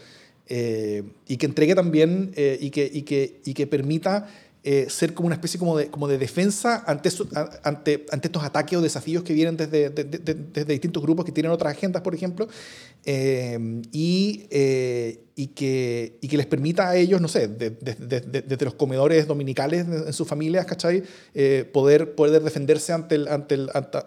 [0.47, 4.27] eh, y que entregue también eh, y, que, y, que, y que permita
[4.69, 8.43] eh, ser como una especie como de, como de defensa ante, a- ante, ante estos
[8.43, 11.71] ataques o desafíos que vienen desde, de- de- de- desde distintos grupos que tienen otras
[11.71, 12.49] agendas, por ejemplo,
[13.05, 13.57] eh,
[13.93, 18.19] y, eh, y, que, y que les permita a ellos, no sé, de- de- de-
[18.19, 21.01] de- desde los comedores dominicales en sus familias, ¿cachai?
[21.33, 23.99] Eh, poder, poder defenderse ante el, ante, el, ante,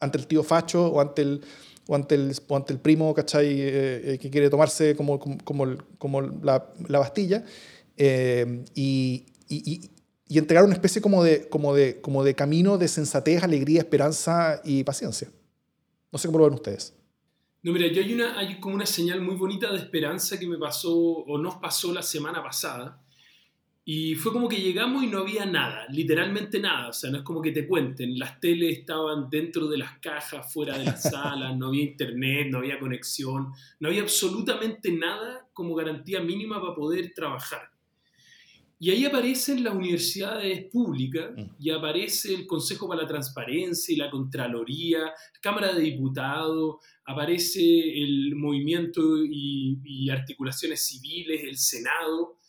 [0.00, 1.40] ante el tío facho o ante el,
[1.86, 3.46] o ante el, o ante el primo, ¿cachai?
[3.48, 7.44] Eh, eh, que quiere tomarse como, como, como, el- como la, la Bastilla.
[7.96, 9.90] Eh, y, y,
[10.34, 14.60] y- entregar una especie como de, como, de, como de camino de sensatez, alegría, esperanza
[14.64, 15.28] y paciencia.
[16.10, 16.94] No sé cómo lo ven ustedes.
[17.62, 20.58] No, mira, yo hay, una, hay como una señal muy bonita de esperanza que me
[20.58, 22.98] pasó o nos pasó la semana pasada.
[23.84, 26.88] Y fue como que llegamos y no había nada, literalmente nada.
[26.88, 28.16] O sea, no es como que te cuenten.
[28.18, 32.58] Las teles estaban dentro de las cajas, fuera de las salas, no había internet, no
[32.58, 37.71] había conexión, no había absolutamente nada como garantía mínima para poder trabajar.
[38.84, 41.54] Y ahí aparecen las universidades públicas Mm.
[41.60, 48.34] y aparece el Consejo para la Transparencia y la Contraloría, Cámara de Diputados, aparece el
[48.34, 52.40] movimiento y, y articulaciones civiles, el Senado,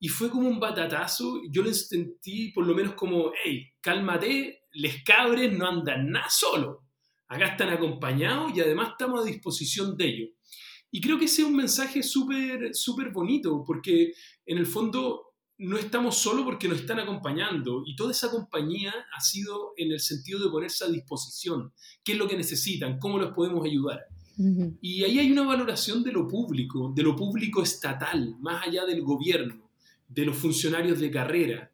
[0.00, 1.42] y fue como un batatazo.
[1.50, 6.80] Yo lo sentí por lo menos como, hey, cálmate, les cabres no andan nada solo.
[7.28, 10.30] Acá están acompañados y además estamos a disposición de ellos.
[10.90, 14.14] Y creo que ese es un mensaje súper, súper bonito, porque
[14.46, 19.20] en el fondo no estamos solo porque nos están acompañando y toda esa compañía ha
[19.20, 21.72] sido en el sentido de ponerse a disposición.
[22.02, 22.98] ¿Qué es lo que necesitan?
[22.98, 24.00] ¿Cómo los podemos ayudar?
[24.80, 29.02] Y ahí hay una valoración de lo público, de lo público estatal, más allá del
[29.02, 29.70] gobierno,
[30.08, 31.70] de los funcionarios de carrera.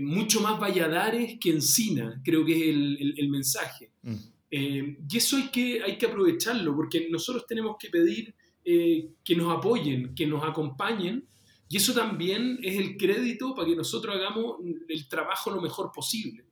[0.00, 3.90] Mucho más Valladares que Encina, creo que es el, el- el mensaje.
[4.02, 4.14] Mm.
[4.50, 8.32] Eh, y eso hay que, hay que aprovecharlo, porque nosotros tenemos que pedir
[8.64, 11.26] eh, que nos apoyen, que nos acompañen,
[11.68, 14.56] Y eso también es el crédito para que nosotros hagamos
[14.88, 16.44] el trabajo lo mejor posible,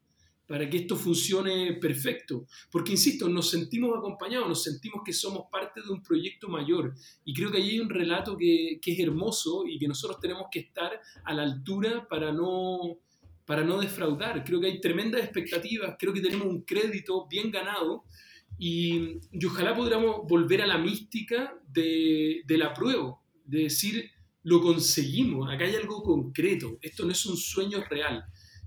[0.47, 2.47] para que esto funcione perfecto.
[2.71, 6.95] Porque, insisto, nos sentimos acompañados, nos sentimos que somos parte de un proyecto mayor.
[7.25, 10.47] Y creo que ahí hay un relato que, que es hermoso y que nosotros tenemos
[10.51, 12.99] que estar a la altura para no,
[13.45, 14.43] para no defraudar.
[14.45, 18.05] Creo que hay tremendas expectativas, creo que tenemos un crédito bien ganado
[18.59, 24.11] y, y ojalá podamos volver a la mística de, de la prueba, de decir,
[24.45, 28.25] lo conseguimos, acá hay algo concreto, esto no es un sueño real.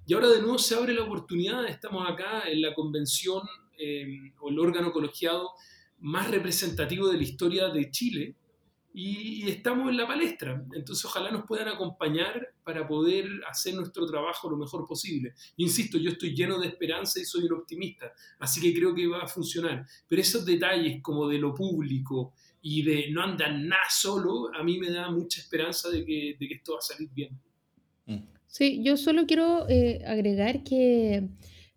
[0.07, 3.41] Y ahora de nuevo se abre la oportunidad, estamos acá en la convención
[3.77, 5.49] eh, o el órgano colegiado
[5.99, 8.35] más representativo de la historia de Chile
[8.97, 10.65] y, estamos en la palestra.
[10.73, 15.33] Entonces ojalá nos puedan acompañar para poder hacer nuestro trabajo lo mejor posible.
[15.57, 19.23] Insisto, yo estoy lleno de esperanza y soy un optimista, así que creo que va
[19.23, 19.85] a funcionar.
[20.07, 22.33] Pero esos detalles como de lo público,
[22.67, 26.47] y de no andar nada solo, a mí me da mucha esperanza de que, de
[26.47, 27.29] que esto va a salir bien.
[28.07, 28.27] Mm.
[28.47, 31.29] Sí, yo solo quiero eh, agregar que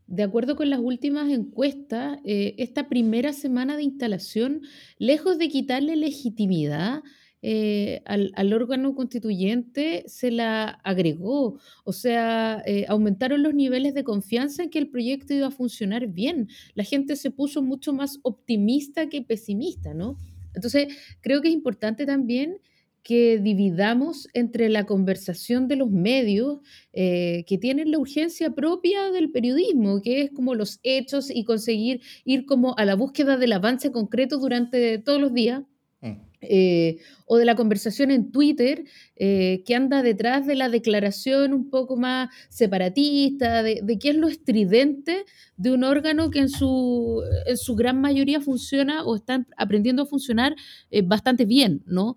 [0.07, 4.63] de acuerdo con las últimas encuestas, eh, esta primera semana de instalación,
[4.97, 7.03] lejos de quitarle legitimidad
[7.43, 11.61] eh, al, al, órgano constituyente, se la agregó.
[11.85, 16.49] O sea, aumentaron los niveles de confianza en que el proyecto iba a funcionar bien.
[16.75, 20.19] La gente se puso mucho más optimista que pesimista, ¿no?
[20.59, 20.89] Entonces,
[21.21, 22.59] creo que es importante también
[23.03, 26.59] que dividamos entre la conversación de los medios
[26.93, 32.03] eh, que tienen la urgencia propia del periodismo, que es como los hechos y conseguir
[32.25, 35.63] ir como a la búsqueda del avance concreto durante todos los días,
[36.41, 38.85] eh, o de la conversación en Twitter
[39.17, 44.29] eh, que anda detrás de la declaración un poco más separatista, de, qué es lo
[44.29, 45.25] estridente
[45.57, 50.07] de un órgano que en su, en su gran mayoría funciona o está aprendiendo a
[50.07, 50.55] funcionar
[50.91, 52.17] eh, bastante bien, ¿no?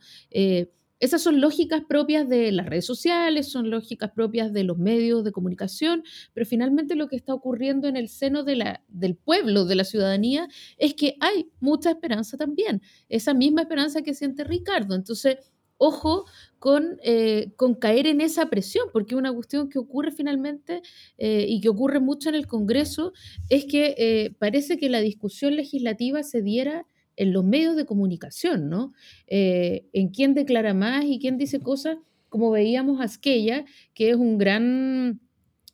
[1.01, 5.31] Esas son lógicas propias de las redes sociales, son lógicas propias de los medios de
[5.31, 9.75] comunicación, pero finalmente lo que está ocurriendo en el seno de la, del pueblo, de
[9.75, 14.93] la ciudadanía, es que hay mucha esperanza también, esa misma esperanza que siente Ricardo.
[14.93, 15.37] Entonces,
[15.77, 16.25] ojo
[16.59, 20.83] con, eh, con caer en esa presión, porque una cuestión que ocurre finalmente
[21.17, 23.13] eh, y que ocurre mucho en el Congreso
[23.49, 26.85] es que eh, parece que la discusión legislativa se diera
[27.15, 28.93] en los medios de comunicación, ¿no?
[29.28, 31.97] Eh, en quién declara más y quién dice cosas,
[32.30, 35.19] como veíamos a Asqueya, que es un gran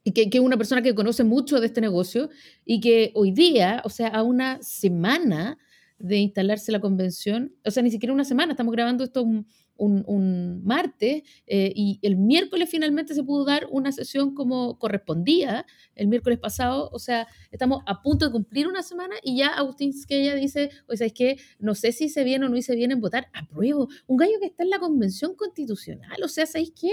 [0.03, 2.29] que, que, es una persona que conoce mucho de este negocio
[2.65, 5.57] y que hoy día, o sea, a una semana
[5.99, 10.63] de instalarse la convención, o sea, ni siquiera una semana, estamos grabando esto un, un,
[10.63, 16.39] martes eh, y el miércoles finalmente se pudo dar una sesión como correspondía el miércoles
[16.39, 20.69] pasado, o sea, estamos a punto de cumplir una semana y ya Agustín ella dice,
[20.87, 23.27] o sea, es que no sé si se viene o no hice bien en votar,
[23.33, 26.91] apruebo, un gallo que está en la convención constitucional, o sea, ¿sabéis qué?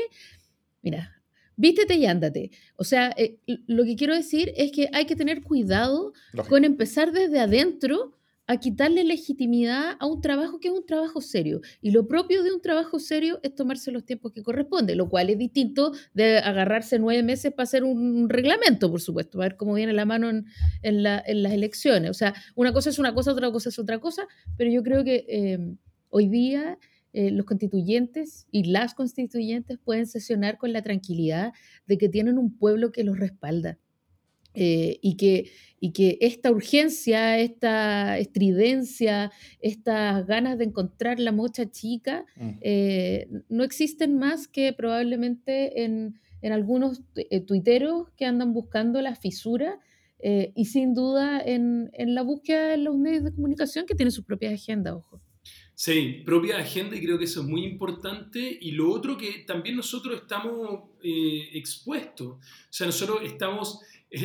[0.83, 1.23] Mira,
[1.57, 2.51] vístete y ándate.
[2.77, 6.13] O sea, eh, lo que quiero decir es que hay que tener cuidado
[6.49, 8.15] con empezar desde adentro
[8.47, 11.61] a quitarle legitimidad a un trabajo que es un trabajo serio.
[11.81, 15.31] Y lo propio de un trabajo serio es tomarse los tiempos que corresponde, lo cual
[15.31, 19.75] es distinto de agarrarse nueve meses para hacer un reglamento, por supuesto, para ver cómo
[19.75, 20.47] viene la mano en,
[20.83, 22.11] en, las elecciones.
[22.11, 24.27] O sea, una cosa es una cosa, otra cosa es otra cosa,
[24.57, 25.77] pero yo creo que eh,
[26.11, 26.79] hoy día...
[27.17, 31.53] Eh, los constituyentes y las constituyentes pueden sesionar con la tranquilidad
[31.87, 33.79] de que tienen un pueblo que los respalda
[34.55, 41.69] eh, y, que, y que esta urgencia, esta estridencia, estas ganas de encontrar la mocha
[41.71, 42.51] chica, mm.
[42.61, 49.17] eh, no existen más que probablemente en, en algunos eh, tuiteros que andan buscando la
[49.17, 49.81] fisura
[50.55, 54.25] y sin duda en, en, la búsqueda de los medios de comunicación que tienen sus
[54.25, 55.21] propias agendas, ojo.
[55.75, 58.59] Sí, propia agenda y creo que eso es muy importante.
[58.59, 62.41] Y lo otro que también nosotros estamos expuestos, o
[62.71, 63.81] sea, nosotros estamos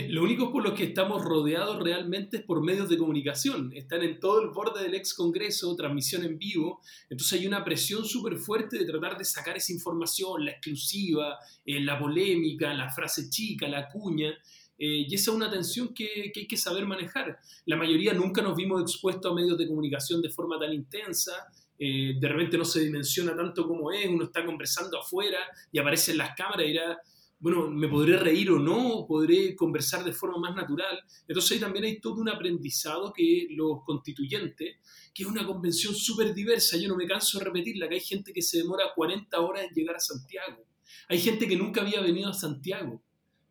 [0.09, 3.71] lo único por lo que estamos rodeados realmente es por medios de comunicación.
[3.73, 6.81] Están en todo el borde del ex Congreso, transmisión en vivo.
[7.09, 11.79] Entonces hay una presión súper fuerte de tratar de sacar esa información, la exclusiva, eh,
[11.79, 14.29] la polémica, la frase chica, la cuña.
[14.77, 17.39] Eh, y esa es una tensión que, hay que saber manejar.
[17.65, 21.47] La mayoría nunca nos vimos expuestos a medios de comunicación de forma tan intensa.
[21.79, 24.07] Eh, de repente no se dimensiona tanto como es.
[24.07, 25.39] Uno está conversando afuera
[25.71, 26.99] y aparecen las cámaras y era
[27.39, 30.99] bueno, me podré reír o no, podré conversar de forma más natural.
[31.27, 34.77] Entonces ahí también hay todo un aprendizado que los constituyentes,
[35.13, 38.33] que es una convención súper diversa, yo no me canso de repetirla, que hay gente
[38.33, 40.65] que se demora 40 horas en llegar a Santiago.
[41.07, 43.01] Hay gente que nunca había venido a Santiago,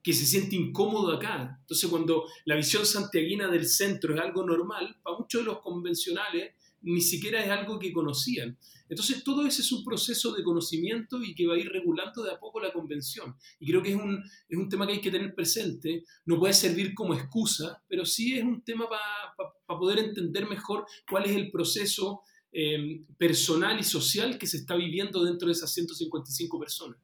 [0.02, 1.56] que se siente incómodo acá.
[1.60, 6.54] Entonces cuando la visión santiaguina del centro es algo normal, para muchos de los convencionales
[6.82, 8.56] ni siquiera es algo que conocían.
[8.88, 12.32] Entonces, todo ese es un proceso de conocimiento y que va a ir regulando de
[12.32, 13.36] a poco la convención.
[13.60, 16.04] Y creo que es un, es un tema que hay que tener presente.
[16.24, 21.26] No puede servir como excusa, pero sí es un tema para poder entender mejor cuál
[21.26, 26.58] es el proceso eh, personal y social que se está viviendo dentro de esas 155
[26.58, 26.98] personas.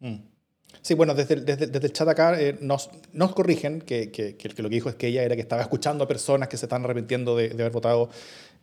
[0.00, 0.33] Mm.
[0.82, 4.62] Sí, bueno, desde, desde, desde, el chat acá eh, nos, nos corrigen que, que, que,
[4.62, 6.84] lo que dijo es que ella era que estaba escuchando a personas que se están
[6.84, 8.10] arrepintiendo de, de haber votado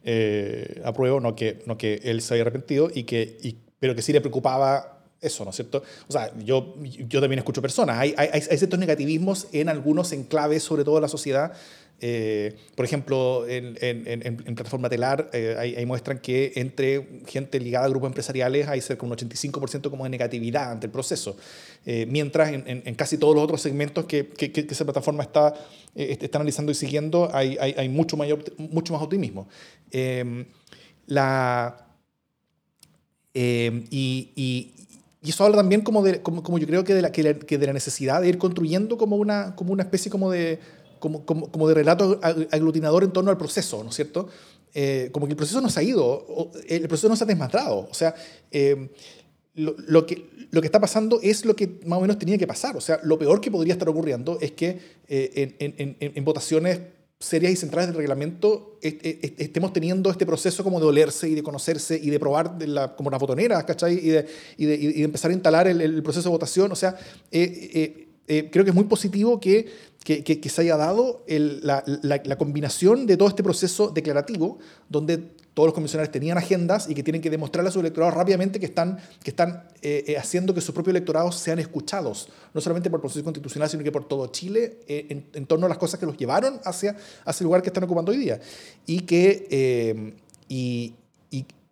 [0.04, 4.02] eh, apruebo, no que, no que él se haya arrepentido, y que, y, pero que
[4.02, 5.84] sí le preocupaba eso, ¿no es cierto?
[6.08, 10.64] O sea, yo, yo también escucho personas, hay, hay, hay ciertos negativismos en algunos enclaves,
[10.64, 11.54] sobre todo en la sociedad,
[12.04, 17.86] eh, por ejemplo, en, en, en, plataforma telar, eh, ahí, muestran que entre gente ligada
[17.86, 21.38] a grupos empresariales hay cerca de un 85% como de negatividad ante el proceso,
[21.86, 25.54] eh, mientras en, casi todos los otros segmentos que, que, que esa plataforma está,
[25.94, 29.48] está analizando y siguiendo hay, hay, hay, mucho, mayor, mucho más optimismo.
[31.06, 31.86] la,
[33.32, 34.81] y, y,
[35.22, 37.68] y, eso habla también como, de, como, como yo creo que de, la, que, de
[37.68, 40.60] la necesidad de ir construyendo como una, como una especie como de
[41.00, 42.20] como, como, como de relato
[42.52, 44.28] aglutinador en torno al proceso, ¿no es cierto?
[44.74, 47.88] Eh, como que el proceso no se ha ido, el proceso no se ha desmadrado.
[47.90, 48.16] O sea,
[48.52, 48.90] eh,
[49.56, 52.48] lo, lo, que, lo que está pasando es lo que más o menos tenía que
[52.48, 52.78] pasar.
[52.78, 55.56] O sea, lo peor que podría estar ocurriendo es que eh,
[56.00, 56.80] en, votaciones
[57.22, 61.98] serias y centrales del reglamento estemos teniendo este proceso como de olerse y de conocerse
[62.02, 64.26] y de probar de la, como las botoneras, ¿cachai?
[64.58, 66.72] Y de, empezar a instalar el, proceso de votación.
[66.72, 66.98] O sea,
[67.30, 73.44] creo que es muy positivo que que, se haya dado la, combinación de todo este
[73.44, 74.58] proceso declarativo,
[74.90, 78.60] donde todos los comisionarios tenían agendas y que tienen que demostrarle a su electorado rápidamente
[78.60, 82.90] que están, que están eh, eh, haciendo que sus propios electorados sean escuchados, no solamente
[82.90, 85.78] por el proceso constitucional, sino que por todo Chile, eh, en, en, torno a las
[85.78, 88.40] cosas que los llevaron hacia, hacia el lugar que están ocupando hoy día.
[88.86, 90.16] Y que,
[90.48, 90.94] y,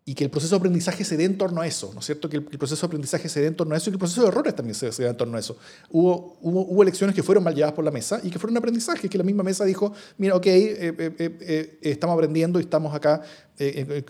[0.10, 2.30] y, que el proceso de aprendizaje se dé en torno a eso, ¿no es cierto?
[2.30, 4.22] Que el, proceso de aprendizaje se dé en torno a eso y que el proceso
[4.22, 5.58] de errores también se, dé en torno a eso.
[5.90, 9.08] Hubo, hubo, hubo, elecciones que fueron mal llevadas por la mesa y que fueron aprendizaje,
[9.08, 13.22] que la misma mesa dijo, mira, ok, eh, eh, eh, estamos aprendiendo y estamos acá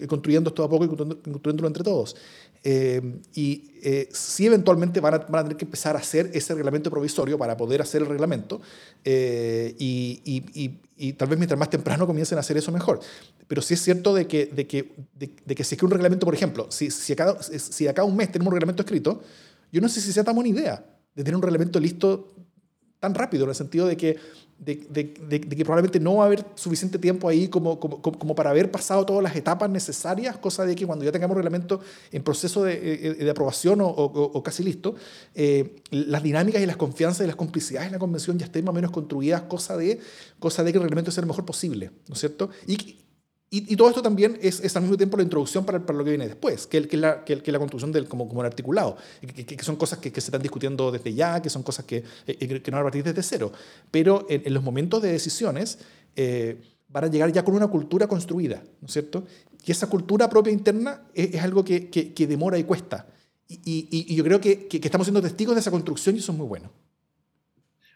[0.08, 2.16] construyendo esto a poco y construyéndolo entre todos.
[2.64, 3.72] Y
[4.12, 7.56] sí eventualmente van a, van a, tener que empezar a hacer ese reglamento provisorio para
[7.56, 8.62] poder hacer el reglamento
[9.06, 13.00] y, y, y tal vez mientras más temprano comiencen a hacer eso mejor.
[13.48, 16.26] Pero sí es cierto de que, de que, de, que si es que un reglamento,
[16.26, 19.24] por ejemplo, si, si, acá, si acá un mes tenemos un reglamento escrito,
[19.72, 22.36] yo no sé si sea tan buena idea de tener un reglamento listo
[23.00, 24.18] tan rápido, en el sentido de que,
[24.58, 28.70] de, que probablemente no va a haber suficiente tiempo ahí como, como, como, para haber
[28.70, 31.80] pasado todas las etapas necesarias, cosa de que cuando ya tengamos reglamento
[32.12, 34.96] en proceso de, eh, de aprobación o, o, casi listo,
[35.34, 38.72] eh, las dinámicas y las confianzas y las complicidades en la convención ya estén más
[38.72, 40.00] o menos construidas, cosa de,
[40.40, 42.50] cosa de que el reglamento sea lo mejor posible, ¿no es cierto?
[43.52, 46.12] Y, todo esto también es, es, al mismo tiempo la introducción para, para lo que
[46.12, 48.96] viene después, que, que, la, que, que la construcción del, como, como el articulado,
[49.36, 52.72] que, son cosas que, se están discutiendo desde ya, que son cosas que, eh, que
[52.72, 53.52] no van a partir desde cero.
[53.90, 55.80] Pero en, los momentos de decisiones
[56.16, 59.24] eh, van a llegar ya con una cultura construida, ¿no es cierto?
[59.66, 63.08] Y esa cultura propia interna es, es algo que, demora y cuesta.
[63.48, 66.38] Y, y, y yo creo que, estamos siendo testigos de esa construcción y eso es
[66.38, 66.72] muy bueno.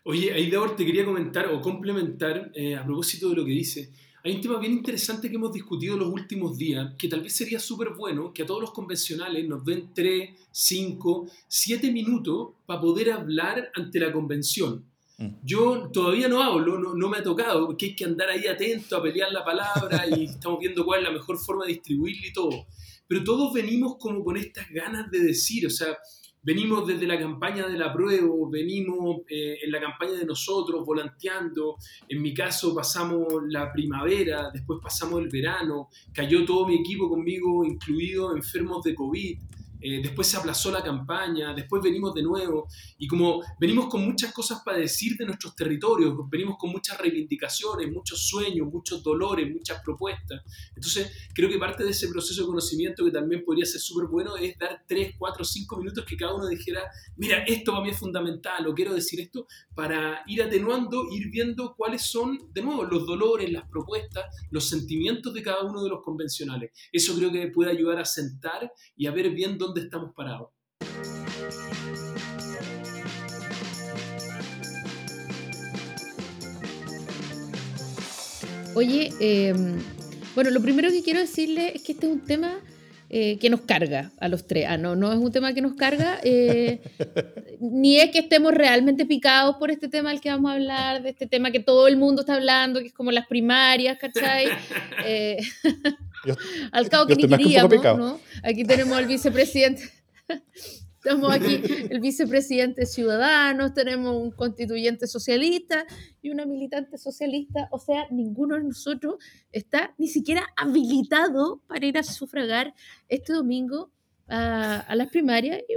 [0.05, 3.91] Oye, Aidor, te quería comentar o complementar eh, a propósito de lo que dice.
[4.25, 7.59] Hay un tema bien interesante que hemos discutido los últimos días, que tal vez sería
[7.59, 13.11] súper bueno que a todos los convencionales nos den 3, 5, 7 minutos para poder
[13.11, 14.85] hablar ante la convención.
[15.17, 15.27] Mm.
[15.43, 18.95] Yo todavía no hablo, no, no, me ha tocado, porque hay que andar ahí atento
[18.95, 22.31] a pelear la palabra y estamos viendo cuál es la mejor forma de distribuirla y
[22.31, 22.65] todo.
[23.05, 25.97] Pero todos venimos como con estas ganas de decir, o sea,
[26.45, 31.77] Venimos desde la campaña del apruebo, venimos eh, en la campaña de nosotros, volanteando.
[32.09, 37.63] En mi caso pasamos la primavera, después pasamos el verano, cayó todo mi equipo conmigo,
[37.63, 39.39] incluido enfermos de COVID.
[39.83, 44.33] Eh, después se aplazó la campaña, después venimos de nuevo, y como venimos con muchas
[44.33, 49.81] cosas para decir de nuestros territorios, venimos con muchas reivindicaciones, muchos sueños, muchos dolores, muchas
[49.83, 50.41] propuestas.
[50.73, 54.37] Entonces, creo que parte de ese proceso de conocimiento que también podría ser súper bueno
[54.37, 56.81] es dar 3, 4, 5 minutos que cada uno dijera,
[57.17, 61.75] mira, esto para mí es fundamental, o quiero decir esto, para ir atenuando, ir viendo
[61.75, 66.01] cuáles son, de nuevo, los dolores, las propuestas, los sentimientos de cada uno de los
[66.01, 66.71] convencionales.
[66.89, 70.49] Eso creo que puede ayudar a sentar y a ver bien dónde estamos parados.
[78.75, 79.79] Oye, em,
[80.33, 82.59] bueno, lo primero que quiero decirle es que este es un tema
[83.09, 84.65] eh, que nos carga a los tres.
[84.67, 86.81] Ah, no, no es un tema que nos carga, eh,
[87.59, 91.09] ni es que estemos realmente picados por este tema del que vamos a hablar, de
[91.09, 94.47] este tema que todo el mundo está hablando, que es como las primarias, ¿cachai?
[96.71, 98.19] Al cabo que ni queríamos, ¿no?
[98.43, 99.89] Aquí tenemos al vicepresidente.
[101.03, 105.85] Estamos aquí, el vicepresidente Ciudadanos, tenemos un constituyente socialista
[106.21, 107.67] y una militante socialista.
[107.71, 109.15] O sea, ninguno de nosotros
[109.51, 112.73] está ni siquiera habilitado para ir a sufragar
[113.09, 113.91] este domingo
[114.29, 115.59] a, las primarias.
[115.67, 115.73] Y,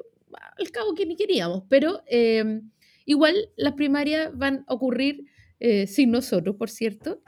[0.59, 2.61] al cabo que ni queríamos, pero eh,
[3.05, 5.25] igual las primarias van a ocurrir
[5.59, 7.23] eh, sin nosotros, por cierto,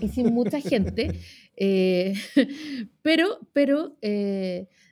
[0.00, 1.20] y sin mucha gente,
[1.60, 2.14] eh,
[3.02, 3.96] pero, pero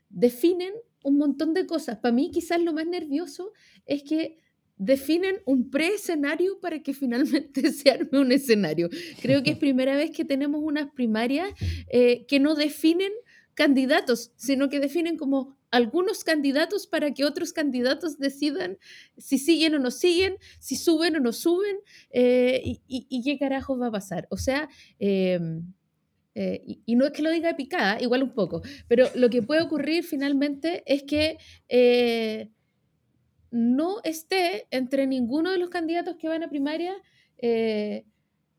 [0.09, 1.99] definen un montón de cosas.
[1.99, 3.53] Para mí quizás lo más nervioso
[3.87, 4.39] es que
[4.77, 8.89] definen un pre-escenario para que finalmente se arme un escenario.
[9.21, 11.51] Creo que es primera vez que tenemos unas primarias
[11.91, 13.13] eh, que no definen
[13.55, 18.79] candidatos, sino que definen como algunos candidatos para que otros candidatos decidan
[19.19, 21.77] si siguen o no siguen, si suben o no suben
[22.11, 24.29] eh, y, qué carajo va a pasar.
[24.31, 24.69] O sea,
[25.01, 25.75] em,
[26.41, 29.61] eh, y, no es que lo diga picada, igual un poco, pero lo que puede
[29.61, 31.37] ocurrir finalmente es que
[31.69, 32.49] eh,
[33.51, 36.95] no esté entre ninguno de los candidatos que van a primaria
[37.39, 38.05] eh,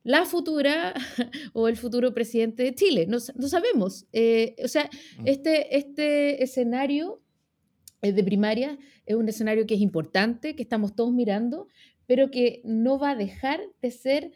[0.03, 0.93] la futura
[1.53, 3.05] o el futuro presidente de Chile.
[3.07, 4.07] No, no sabemos.
[4.61, 5.27] o sea, mm.
[5.27, 7.21] este, este escenario
[8.01, 11.69] de primaria es un escenario que es importante, que estamos todos mirando,
[12.07, 14.31] pero que no va a dejar de ser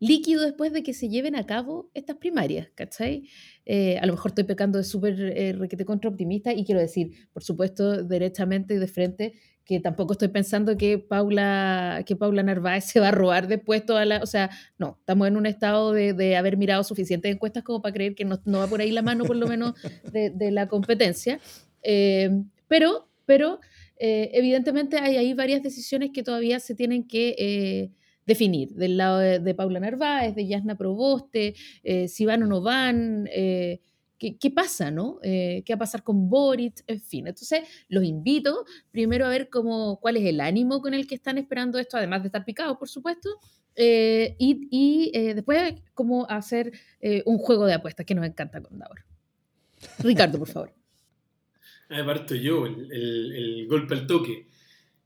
[0.00, 3.28] líquido después de que se lleven a cabo estas primarias, ¿cachai?
[3.66, 7.28] Eh, a lo mejor estoy pecando de súper eh, requete contra optimista y quiero decir,
[7.34, 12.84] por supuesto, derechamente y de frente, que tampoco estoy pensando que Paula, que Paula Narváez
[12.90, 14.22] se va a robar después toda la...
[14.22, 18.14] O sea, no, estamos en un estado de, haber mirado suficientes encuestas como para creer
[18.14, 19.74] que no, va por ahí la mano, por lo menos,
[20.10, 21.38] de, la competencia.
[21.82, 22.30] Eh,
[22.68, 23.60] pero, pero
[23.98, 27.92] evidentemente hay ahí varias decisiones que todavía se tienen que
[28.30, 33.28] definir, del lado de, Paula Narváez, de Yasna Proboste, eh, si van o no van,
[33.32, 33.80] eh,
[34.18, 35.18] ¿qué, pasa, no?
[35.24, 36.84] Eh, ¿Qué va a pasar con Boric?
[36.86, 41.08] En fin, entonces los invito primero a ver cómo, cuál es el ánimo con el
[41.08, 43.28] que están esperando esto, además de estar picados, por supuesto,
[43.76, 46.70] y, después cómo hacer
[47.24, 49.04] un juego de apuestas que nos encanta con Daur.
[49.98, 50.72] Ricardo, por favor.
[52.06, 54.46] Parto yo, el, el, golpe al toque.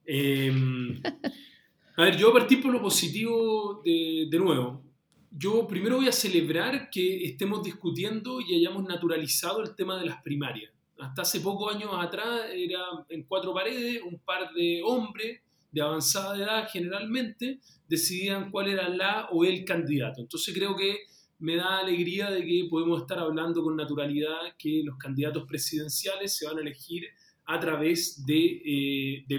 [0.05, 1.01] Em,
[1.97, 4.83] a ver, yo a partir por lo positivo de, de nuevo.
[5.31, 10.23] Yo primero voy a celebrar que estemos discutiendo y hayamos naturalizado el tema de las
[10.23, 10.73] primarias.
[10.99, 15.41] Hasta hace pocos años atrás era en cuatro paredes, un par de hombres
[15.73, 20.21] de avanzada edad generalmente decidían cuál era la o el candidato.
[20.21, 20.99] Entonces creo que
[21.41, 26.47] me da alegría de que podemos estar hablando con naturalidad que los candidatos presidenciales se
[26.47, 27.05] van a elegir
[27.45, 29.39] a través de, eh, de.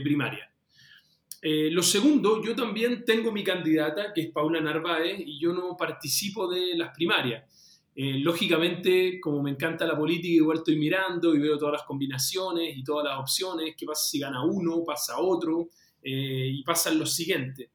[1.47, 5.77] Eh, lo segundo, yo también tengo mi candidata, que es Paula Narváez, y yo no
[5.77, 7.43] participo de las primarias.
[7.95, 12.75] Eh, lógicamente, como me encanta la política, igual estoy mirando y veo todas las combinaciones
[12.75, 15.69] y todas las opciones, qué pasa si gana uno, pasa otro,
[16.01, 17.69] eh, y pasan los siguientes.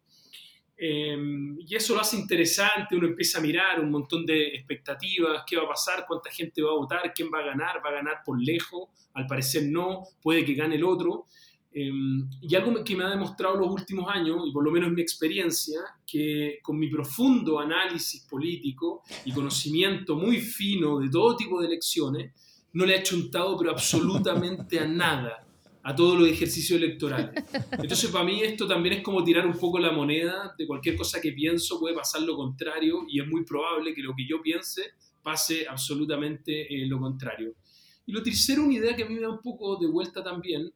[0.76, 5.64] y eso lo hace interesante, uno empieza a mirar un montón de expectativas, qué va
[5.64, 8.42] a pasar, cuánta gente va a votar, quién va a ganar, va a ganar por
[8.42, 11.26] lejos, al parecer no, puede que gane el otro.
[11.72, 15.02] Em, y algo que me ha demostrado los últimos años, y por lo menos mi
[15.02, 21.68] experiencia, que con mi profundo análisis político y conocimiento muy fino de todo tipo de
[21.68, 22.32] elecciones,
[22.72, 25.46] no le ha chuntado pero absolutamente a nada
[25.82, 27.42] a todos los ejercicios electorales.
[27.72, 31.20] Entonces para mí esto también es como tirar un poco la moneda de cualquier cosa
[31.20, 34.92] que pienso, puede pasar lo contrario y es muy probable que lo que yo piense
[35.22, 37.54] pase absolutamente eh, lo contrario.
[38.06, 40.70] Y lo tercero, una idea que a mí me da un poco de vuelta también,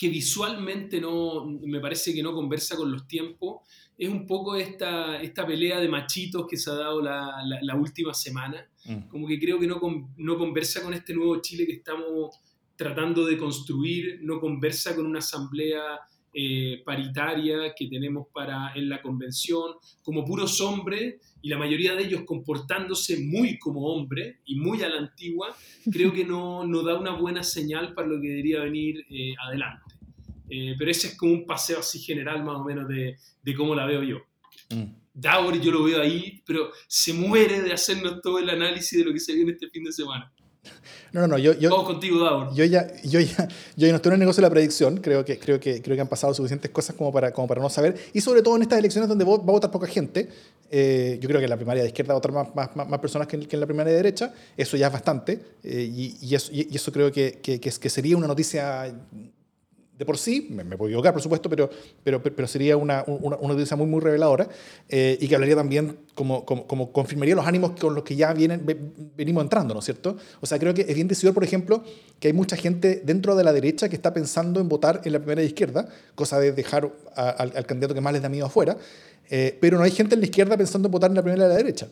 [0.00, 3.60] que visualmente no, me parece que no conversa con los tiempos,
[3.98, 7.30] es un poco esta, esta pelea de machitos que se ha dado la,
[7.60, 8.66] la, última semana.
[8.86, 9.08] Mm.
[9.08, 9.78] Como que creo que no,
[10.16, 12.34] no conversa con este nuevo Chile que estamos
[12.76, 16.00] tratando de construir, no conversa con una asamblea
[16.32, 19.72] eh, paritaria que tenemos para, en la convención,
[20.02, 24.88] como puros hombres, y la mayoría de ellos comportándose muy como hombre y muy a
[24.88, 25.54] la antigua,
[25.92, 29.89] creo que no, no da una buena señal para lo que debería venir eh, adelante.
[30.50, 33.74] Eh, pero ese es como un paseo así general más o menos de, de cómo
[33.74, 34.18] la veo yo.
[34.70, 35.60] Mm.
[35.60, 39.20] yo lo veo ahí, pero se muere de hacernos todo el análisis de lo que
[39.20, 40.32] se viene este fin de semana.
[41.12, 42.54] No, no, no, yo, yo, Vamos contigo, Davor.
[42.54, 45.24] Yo ya, yo ya, yo ya no estoy en el negocio de la predicción, creo
[45.24, 47.98] que, creo que, creo que han pasado suficientes cosas como para, como para no saber,
[48.12, 50.28] y sobre todo en estas elecciones donde va a votar poca gente,
[50.70, 53.00] eh, yo creo que en la primaria de izquierda va a votar más, más, más
[53.00, 56.16] personas que en, que en, la primaria de derecha, eso ya es bastante, eh, y,
[56.20, 58.94] y, eso, y, eso, creo que, que, que, sería una noticia
[60.00, 61.68] de por sí, me, me, puedo equivocar por supuesto, pero,
[62.02, 64.48] pero, pero sería una, una, una noticia muy, muy reveladora
[64.88, 68.64] eh, y que hablaría también, como, como, confirmaría los ánimos con los que ya vienen,
[69.14, 70.16] venimos entrando, ¿no es cierto?
[70.40, 71.84] O sea, creo que es bien decidido, por ejemplo,
[72.18, 75.18] que hay mucha gente dentro de la derecha que está pensando en votar en la
[75.18, 78.78] primera de izquierda, cosa de dejar al, candidato que más les da miedo afuera,
[79.28, 81.50] eh, pero no hay gente en la izquierda pensando en votar en la primera de
[81.50, 81.88] la derecha.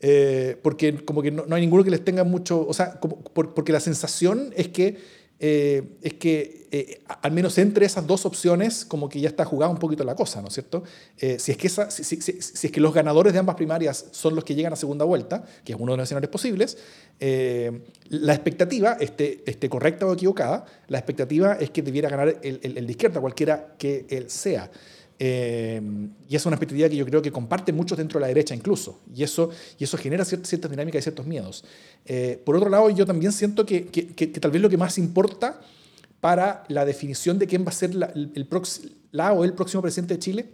[0.00, 3.78] Eh, porque como que no, hay ninguno que les tenga mucho, o sea, porque la
[3.78, 4.96] sensación es que
[5.44, 9.72] eh, es que eh, al menos entre esas dos opciones como que ya está jugada
[9.72, 10.84] un poquito la cosa, ¿no es cierto?
[11.18, 15.04] Eh, si, es que los ganadores de ambas primarias son los que llegan a segunda
[15.04, 16.78] vuelta, que es uno de los escenarios posibles,
[17.18, 22.86] la expectativa, esté, esté correcta o equivocada, la expectativa es que debiera ganar el, el
[22.86, 24.70] de izquierda, cualquiera que él sea.
[25.24, 25.80] Eh,
[26.28, 28.98] y es una expectativa que yo creo que comparten muchos dentro de la derecha incluso.
[29.14, 31.64] Y eso, y eso genera ciertas, dinámicas y ciertos miedos.
[32.04, 34.76] Eh, por otro lado, yo también siento que, que, que, que, tal vez lo que
[34.76, 35.60] más importa
[36.20, 38.48] para la definición de quién va a ser la, el, el
[39.12, 40.46] la o el próximo presidente de Chile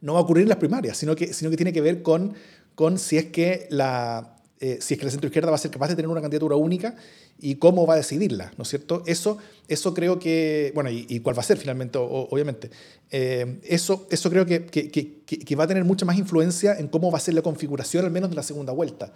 [0.00, 2.32] no va a ocurrir en las primarias, sino que, sino que tiene que ver con,
[2.74, 5.88] con si es que la, eh, si es que la centroizquierda va a ser capaz
[5.88, 6.94] de tener una candidatura única
[7.40, 9.02] y cómo va a decidirla, ¿no es cierto?
[9.06, 12.70] Eso, eso creo que, bueno, y, cuál va a ser finalmente, o, obviamente,
[13.10, 17.10] eh, eso, eso creo que, que, que, va a tener mucha más influencia en cómo
[17.10, 19.12] va a ser la configuración, al menos de la segunda vuelta,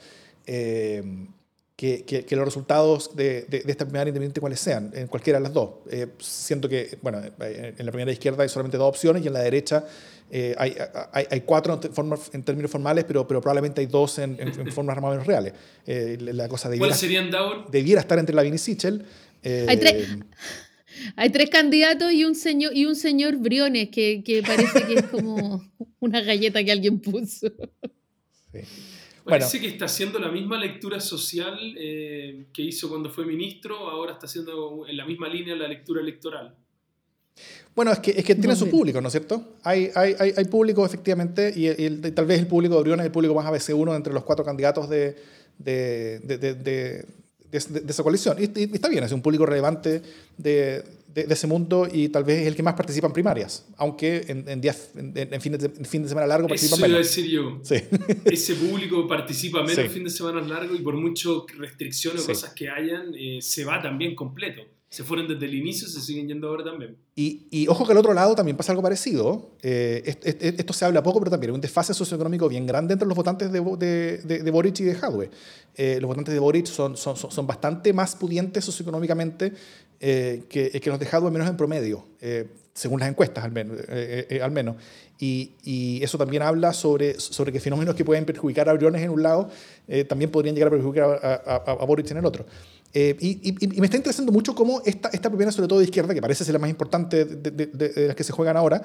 [0.47, 1.05] eh,
[1.77, 5.53] que, los resultados de, de, de, esta primera independiente cuáles sean, en cualquiera de las
[5.53, 5.71] dos.
[5.91, 9.41] Eh, siento que, bueno, en la primera izquierda hay solamente dos opciones y en la
[9.41, 9.85] derecha
[10.31, 10.75] eh, hay,
[11.13, 14.49] hay, hay, cuatro en, forma, en, términos formales, pero, pero probablemente hay dos en, en,
[14.49, 15.53] en formas más o menos reales.
[15.87, 17.31] Eh, la cosa debiera, ¿Cuáles serían?
[17.71, 19.05] Debiera estar entre Lavín y Sichel.
[19.43, 20.09] Eh, hay, tres,
[21.15, 25.03] hay tres candidatos y un señor, y un señor Briones, que, que parece que es
[25.05, 25.63] como
[26.01, 27.49] una galleta que alguien puso.
[28.53, 28.61] Sí.
[29.27, 29.63] Parece bueno.
[29.63, 34.27] que está haciendo la misma lectura social eh, que hizo cuando fue ministro, ahora está
[34.27, 36.55] haciendo en la misma línea la lectura electoral.
[37.75, 39.57] Bueno, es que, es que tiene no, su público, ¿no es cierto?
[39.65, 43.13] Hay, hay, hay, hay público, efectivamente, y, tal vez el público de Briones es el
[43.13, 45.17] público más ABC1 entre los cuatro candidatos de,
[45.59, 47.05] de, de, de,
[47.51, 48.37] de esa coalición.
[48.39, 50.03] Y, y, está bien, es un público relevante
[50.37, 50.85] de,
[51.15, 54.61] ese mundo y tal vez es el que más participa en primarias, aunque en, en,
[54.61, 57.17] días, en, en, fin, de, fin de semana largo participa Eso menos.
[57.17, 57.61] Yo.
[57.63, 57.77] Sí.
[58.27, 59.81] Ese público participa menos sí.
[59.81, 62.33] en fin de semana largo y por mucho restricciones o sí.
[62.33, 66.29] cosas que hayan, eh, se va también completo se fueron desde el inicio, se siguen
[66.29, 66.97] yendo ahora también.
[67.17, 69.51] Y, y ojo que al otro lado también pasa algo parecido.
[69.63, 73.09] Eh, esto, esto, se habla poco, pero también hay un desfase socioeconómico bien grande entre
[73.09, 75.31] los votantes de, de, de, de Boric y de Hadwe.
[75.75, 79.53] Eh, los votantes de Boric son, son, son, bastante más pudientes socioeconómicamente
[79.99, 83.79] eh, que, que, los de Hadwe, menos en promedio, eh, según las encuestas al menos.
[83.89, 84.77] Eh, al menos.
[85.19, 89.11] Y, y, eso también habla sobre, sobre que fenómenos que pueden perjudicar a Briones en
[89.11, 89.51] un lado
[90.09, 92.45] también podrían llegar a perjudicar a, a, a Boric en el otro.
[92.95, 95.85] Eh, y, y, y, me está interesando mucho cómo esta, esta primera, sobre todo de
[95.85, 98.57] izquierda, que parece ser la más importante de, de, de, de las que se juegan
[98.57, 98.83] ahora,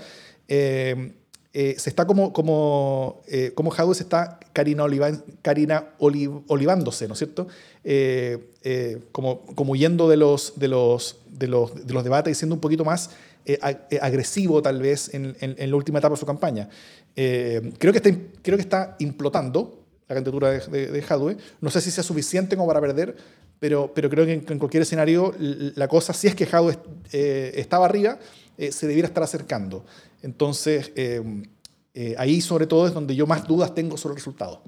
[0.48, 1.14] eh,
[1.54, 7.08] eh, se está como, como, eh, como Hadwe se está Karina, Oliva, Karina Oliv, olivándose,
[7.10, 7.48] ¿no es cierto?
[7.84, 12.56] Eh, como, como huyendo de los, de, los, de, los, de los debates y siendo
[12.56, 13.10] un poquito más
[14.02, 16.70] agresivo tal vez en, en, en, la última etapa de su campaña.
[17.16, 21.38] creo, que está, creo que está implotando la candidatura de, de, de Hadwe.
[21.60, 23.18] No sé si sea suficiente como para perder,
[23.62, 26.80] pero, pero creo que en, en, cualquier escenario la cosa, si es que Hadwe
[27.12, 28.18] eh, estaba arriba,
[28.58, 29.86] eh, se debiera estar acercando.
[30.24, 31.46] Entonces, eh,
[32.18, 34.64] ahí sobre todo es donde yo más dudas tengo sobre el resultado.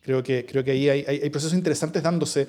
[0.00, 2.48] Creo que, creo que ahí hay, hay, hay procesos interesantes dándose,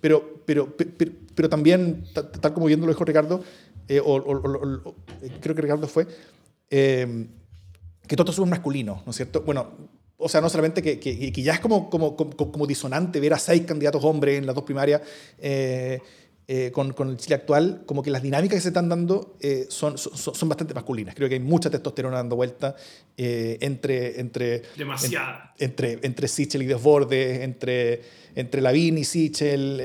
[0.00, 0.90] pero, pero, pero,
[1.32, 2.04] pero, también,
[2.40, 3.40] tal como viendo lo dijo Ricardo,
[4.04, 4.94] o, o, o,
[5.40, 6.08] creo que Ricardo fue,
[6.68, 9.42] que todo es masculino, ¿no es cierto?
[9.42, 9.68] Bueno,
[10.18, 13.34] o sea, no solamente que, que, que ya es como, como, como, como, disonante ver
[13.34, 15.00] a seis candidatos hombres en las dos primarias
[15.38, 16.00] eh,
[16.50, 19.66] eh, con, con, el Chile actual, como que las dinámicas que se están dando eh,
[19.68, 21.14] son, son, son, bastante masculinas.
[21.14, 22.74] Creo que hay mucha testosterona dando vuelta
[23.18, 25.54] eh, entre, entre, Demasiada.
[25.58, 28.00] En, entre, entre Sichel y Desbordes, entre,
[28.34, 29.78] entre Lavín y Sichel,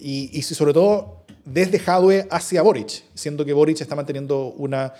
[0.00, 4.92] y, y sobre todo desde Jadwe hacia Boric, siendo que Boric está manteniendo una,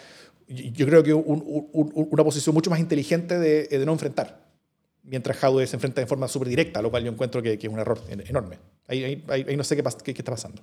[0.46, 4.45] yo creo que un, un, una posición mucho más inteligente de, de no enfrentar
[5.06, 7.72] mientras Jaude se enfrenta de forma súper directa, lo cual yo encuentro que, que es
[7.72, 8.58] un error enorme.
[8.86, 10.62] Ahí, ahí, ahí no sé qué, qué, qué, está pasando.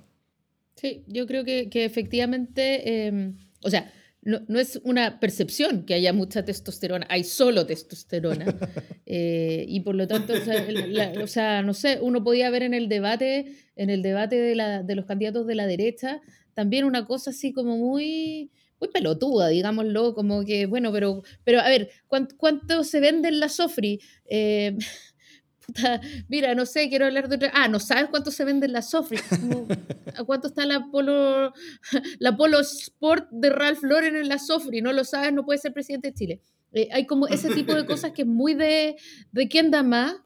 [0.76, 3.32] Sí, yo creo que, que efectivamente, eh,
[3.62, 3.92] o sea,
[4.22, 8.46] no, no, es una percepción que haya mucha testosterona, hay solo testosterona.
[9.06, 12.62] eh, y por lo tanto, o sea, la, o sea, no sé, uno podía ver
[12.62, 16.20] en el debate, en el debate de, la, de los candidatos de la derecha,
[16.54, 21.68] también una cosa así como muy muy pelotuda, digámoslo, como que, bueno, pero, pero a
[21.68, 24.00] ver, ¿cuánto, cuánto se vende en la Sofri?
[24.26, 24.76] Eh,
[26.28, 27.50] mira, no sé, quiero hablar de otra.
[27.54, 29.18] Ah, no sabes cuánto se venden las Sofri.
[30.16, 31.52] ¿A cuánto está la Polo,
[32.18, 34.80] la Polo Sport de Ralph Lauren en la Sofri?
[34.82, 36.40] No lo sabes, no puede ser presidente de Chile.
[36.72, 38.96] Eh, hay como ese tipo de cosas que es muy de,
[39.30, 40.16] de quién da más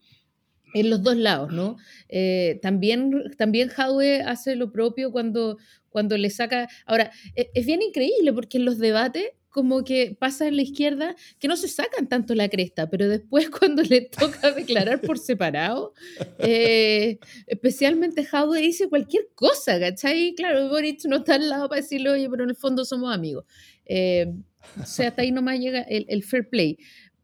[0.75, 1.77] en los dos lados, ¿no?
[2.09, 5.59] Eh, también, también Howe hace lo propio cuando,
[5.89, 6.69] cuando le saca...
[6.87, 11.17] Ahora, e, es bien increíble porque en los debates como que pasa en la izquierda
[11.41, 15.95] que no se sacan tanto la cresta, pero después cuando le toca declarar por separado,
[16.39, 20.35] eh, especialmente Howe dice cualquier cosa, ¿cachai?
[20.37, 23.45] Claro, Boric no está al lado para decirle, oye, pero en el fondo somos amigos.
[23.87, 24.33] Eh,
[24.81, 26.79] o sea, hasta ahí nomás llega el, fair play.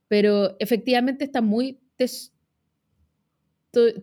[0.09, 1.81] Pero efectivamente está muy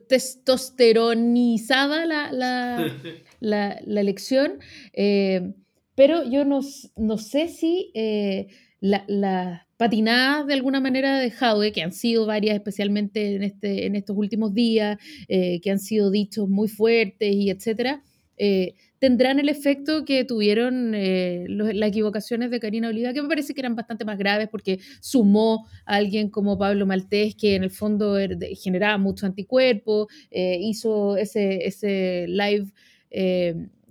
[0.07, 2.31] testosteronizada la,
[3.39, 4.59] la, la, elección.
[4.93, 5.53] Eh,
[5.95, 6.61] pero yo no,
[6.95, 8.47] no sé si eh,
[8.79, 13.87] las la patinadas de alguna manera de Howe, que han sido varias, especialmente en, este,
[13.87, 18.03] en estos últimos días, eh, que han sido dichos muy fuertes y etcétera,
[18.37, 23.59] eh, tendrán el efecto que tuvieron las equivocaciones de Karina Oliva, que me parece que
[23.59, 28.17] eran bastante más graves porque sumó a alguien como Pablo Maltés, que en el fondo
[28.19, 32.71] er, generaba mucho anticuerpo, hizo ese, ese live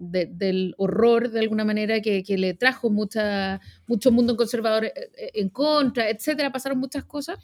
[0.01, 5.51] del horror de alguna manera que, le trajo mucha, mucho mundo conservador eh, eh, en
[5.51, 7.39] contra, etcétera, pasaron muchas cosas.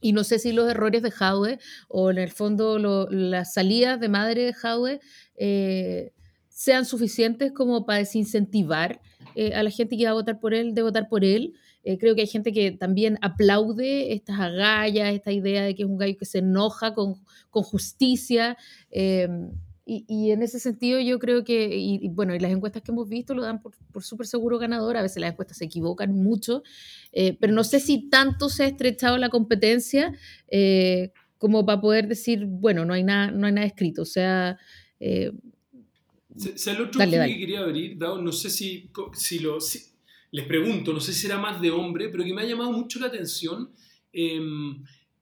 [0.00, 2.78] Y no sé si los errores de Howe o en el fondo
[3.10, 5.00] las salidas de madre de
[5.36, 6.12] eh,
[6.56, 9.00] sean suficientes como para desincentivar
[9.54, 11.54] a la gente que va a votar por él de votar por él.
[11.98, 15.98] creo que hay gente que también aplaude estas agallas, esta idea de que es un
[15.98, 17.16] gallo que se enoja con,
[17.50, 18.56] con justicia.
[19.86, 23.34] Y, en ese sentido yo creo que, y, bueno, y las encuestas que hemos visto
[23.34, 26.62] lo dan por, por súper seguro ganador, a veces las encuestas se equivocan mucho,
[27.12, 30.14] eh, pero no sé si tanto se ha estrechado la competencia
[30.48, 34.58] eh, como para poder decir, bueno, no hay nada, no hay nada escrito, o sea...
[36.34, 39.58] El otro que quería abrir, Dao, no sé si, si lo...
[40.32, 42.98] les pregunto, no sé si será más de hombre, pero que me ha llamado mucho
[42.98, 43.70] la atención.
[44.12, 44.40] Eh,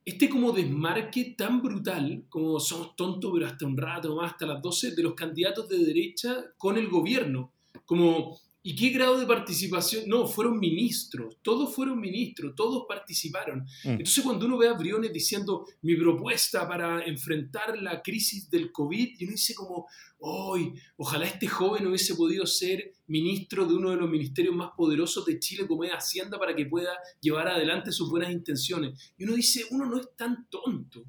[0.05, 4.61] este como desmarque tan brutal, como somos tontos, pero hasta un rato más, hasta las
[4.61, 7.53] 12, de los candidatos de derecha con el gobierno.
[7.85, 10.05] Como ¿Y qué grado de participación?
[10.07, 13.61] No, fueron ministros, todos fueron ministros, todos participaron.
[13.85, 13.91] Mm.
[13.91, 19.17] Entonces cuando uno ve a Briones diciendo mi propuesta para enfrentar la crisis del COVID,
[19.19, 19.87] y uno dice como,
[20.21, 25.27] hoy, ojalá este joven hubiese podido ser ministro de uno de los ministerios más poderosos
[25.27, 29.13] de Chile como es Hacienda para que pueda llevar adelante sus buenas intenciones.
[29.19, 31.03] Y uno dice, uno no es tan tonto.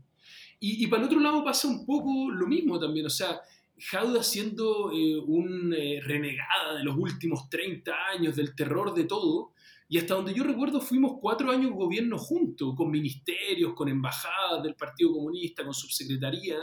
[0.60, 3.40] Y, y para el otro lado pasa un poco lo mismo también, o sea,
[3.90, 9.54] Jauda siendo eh, un eh, renegada de los últimos 30 años, del terror de todo,
[9.90, 14.76] y hasta donde yo recuerdo fuimos cuatro años gobierno juntos, con ministerios, con embajadas del
[14.76, 16.58] Partido Comunista, con subsecretaría.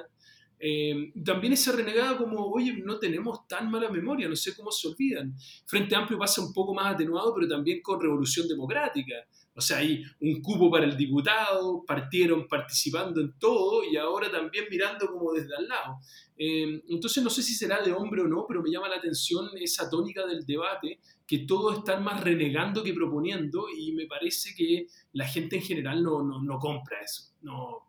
[0.59, 4.89] Eh, también esa renegada como, oye, no tenemos tan mala memoria, no sé cómo se
[4.89, 5.35] olvidan.
[5.67, 9.15] Frente Amplio pasa un poco más atenuado, pero también con Revolución Democrática.
[9.61, 14.65] O sea, hay un cupo para el diputado, partieron participando en todo y ahora también
[14.71, 15.99] mirando como desde al lado.
[16.39, 19.51] Eh, entonces no sé si será de hombre o no, pero me llama la atención
[19.61, 24.87] esa tónica del debate, que todos están más renegando que proponiendo y me parece que
[25.13, 27.87] la gente en general no, no, no compra eso, no,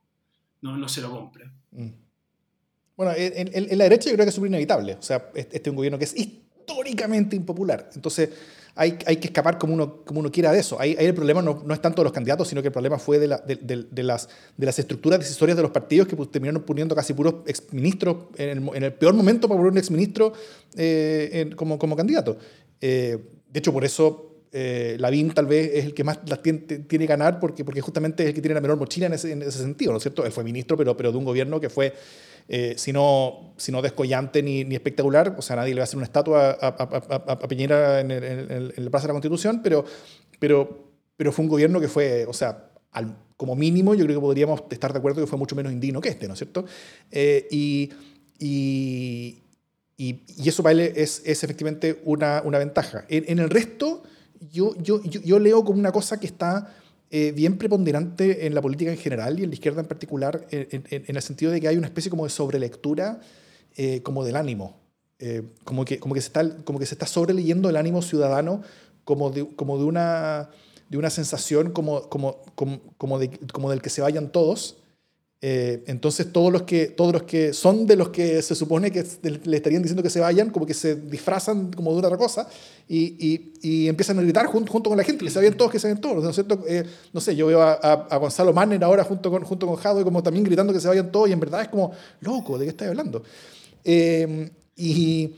[0.59, 1.49] no, no, se lo compra.
[1.72, 1.89] Mm.
[2.97, 4.95] Bueno, en, en, la derecha yo creo que es súper inevitable.
[4.95, 7.89] O sea, este es un gobierno que es históricamente impopular.
[7.95, 8.30] Entonces
[8.76, 10.80] hay, hay, que escapar como uno, como uno quiera de eso.
[10.80, 13.19] Ahí, el problema no, no, es tanto de los candidatos, sino que el problema fue
[13.19, 16.63] de, la, de, de, las, de las estructuras decisorias de los partidos que pues, terminaron
[16.63, 20.34] poniendo casi puros exministros en el, en el peor momento para poner un exministro
[20.76, 22.38] eh, como, como candidato.
[22.80, 23.17] Eh,
[23.51, 27.05] de hecho, por eso eh, Lavín tal vez es el que más las tiene, que
[27.05, 29.59] ganar porque, porque justamente es el que tiene la menor mochila en ese, en ese
[29.59, 30.26] sentido, ¿no es cierto?
[30.26, 31.93] Él fue ministro, pero, pero de un gobierno que fue
[32.47, 35.85] eh, si, no, si no descollante ni, ni, espectacular, o sea, nadie le va a
[35.85, 39.61] hacer una estatua a, a, a, Piñera en, el, en, la Plaza de la Constitución,
[39.63, 39.85] pero,
[40.39, 44.21] pero, pero fue un gobierno que fue, o sea, al, como mínimo yo creo que
[44.21, 46.65] podríamos estar de acuerdo que fue mucho menos indigno que este, ¿no es cierto?
[47.09, 47.89] Eh, y,
[48.37, 49.43] y,
[49.97, 53.05] y, eso para él es, es efectivamente una, una ventaja.
[53.09, 54.03] En, en, el resto,
[54.51, 56.75] yo, yo, yo, yo leo como una cosa que está
[57.14, 61.03] eh, bien preponderante en la política en general y en la izquierda en particular, en,
[61.05, 63.20] el sentido de que hay una especie como de sobrelectura
[63.76, 64.80] eh, como del ánimo.
[65.20, 68.62] Eh, como, que, como, que se está, como que se está sobreleyendo el ánimo ciudadano
[69.03, 70.51] como de, como de, una,
[70.89, 74.78] de una sensación como, como, como, como, de, como del que se vayan todos.
[75.43, 79.03] Eh, entonces todos los, que, todos los que son de los que se supone que
[79.45, 82.47] le estarían diciendo que se vayan, como que se disfrazan como de otra cosa
[82.87, 85.79] y, y, empiezan a gritar junto, junto, con la gente, que se vayan todos, que
[85.79, 86.23] se vayan todos.
[86.23, 86.63] ¿no, es cierto?
[86.67, 90.03] Eh, no sé, yo veo a, a, Gonzalo Manner ahora junto con, junto con Jado
[90.03, 92.69] como también gritando que se vayan todos y en verdad es como, loco, ¿de qué
[92.69, 93.23] estás hablando?
[93.83, 95.33] Eh, y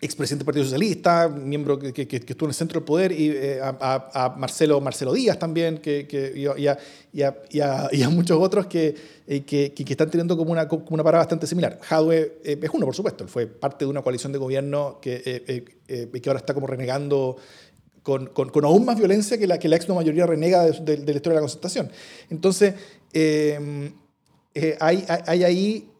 [0.00, 3.60] expresidente del Partido Socialista, miembro que, que, estuvo en el centro del poder, y eh,
[3.62, 6.78] a, Marcelo, Marcelo Díaz también, que, y, a,
[7.52, 8.94] y, a, muchos otros que,
[9.26, 11.78] eh, que, están teniendo como una, como una parada bastante similar.
[11.82, 15.20] Jadwe eh, es uno, por supuesto, él fue parte de una coalición de gobierno que,
[15.86, 17.36] que ahora está como renegando
[18.02, 21.16] con, con, aún más violencia que la que la ex mayoría renega de, de, la
[21.16, 21.90] historia de la concertación.
[22.30, 22.74] Entonces,
[24.80, 25.90] hay, hay, ahí,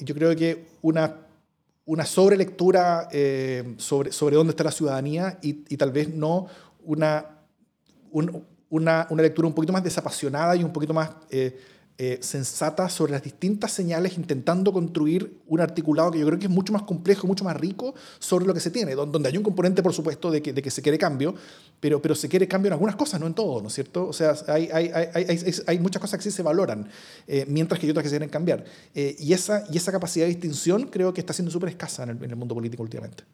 [0.00, 1.21] yo creo que una
[1.92, 6.46] una sobrelectura eh, sobre, sobre dónde está la ciudadanía y, tal vez no
[6.84, 7.26] una,
[8.10, 11.60] una, una, lectura un poquito más desapasionada y un poquito más eh,
[11.98, 16.50] eh, sensata sobre las distintas señales, intentando construir un articulado que yo creo que es
[16.50, 19.82] mucho más complejo, mucho más rico sobre lo que se tiene, donde hay un componente,
[19.82, 21.34] por supuesto, de que, de que se quiere cambio,
[21.80, 24.08] pero, pero se quiere cambio en algunas cosas, no en todo, ¿no es cierto?
[24.08, 26.88] O sea, hay, hay, hay, hay muchas cosas que sí se valoran,
[27.26, 28.64] eh, mientras que hay otras que se quieren cambiar.
[28.94, 32.10] Eh, y, esa, y esa capacidad de distinción creo que está siendo súper escasa en
[32.10, 33.24] el, en el mundo político últimamente.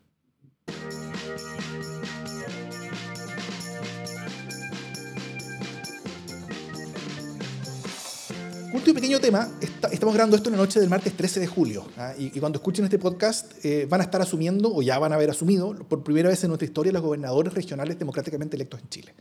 [8.71, 9.51] Último pequeño tema,
[9.91, 12.13] estamos grabando esto en la noche del martes 13 de julio, ¿ah?
[12.19, 15.31] y, cuando escuchen este podcast eh, van a estar asumiendo, o ya van a haber
[15.31, 19.15] asumido, por primera vez en nuestra historia, los gobernadores regionales democráticamente electos en Chile.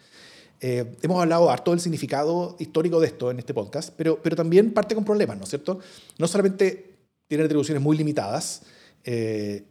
[0.60, 4.74] Eh, hemos hablado harto del significado histórico de esto en este podcast, pero, pero también
[4.74, 5.80] parte con problemas, ¿no es cierto?
[6.18, 8.64] No solamente tiene atribuciones muy limitadas,
[9.06, 9.64] eh,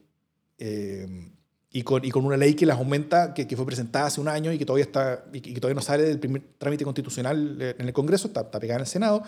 [1.76, 4.28] y con, y con, una ley que las aumenta, que, que, fue presentada hace un
[4.28, 7.86] año y que todavía, está, y que todavía no sale del primer trámite constitucional en
[7.86, 9.22] el Congreso, está, está pegada en el Senado,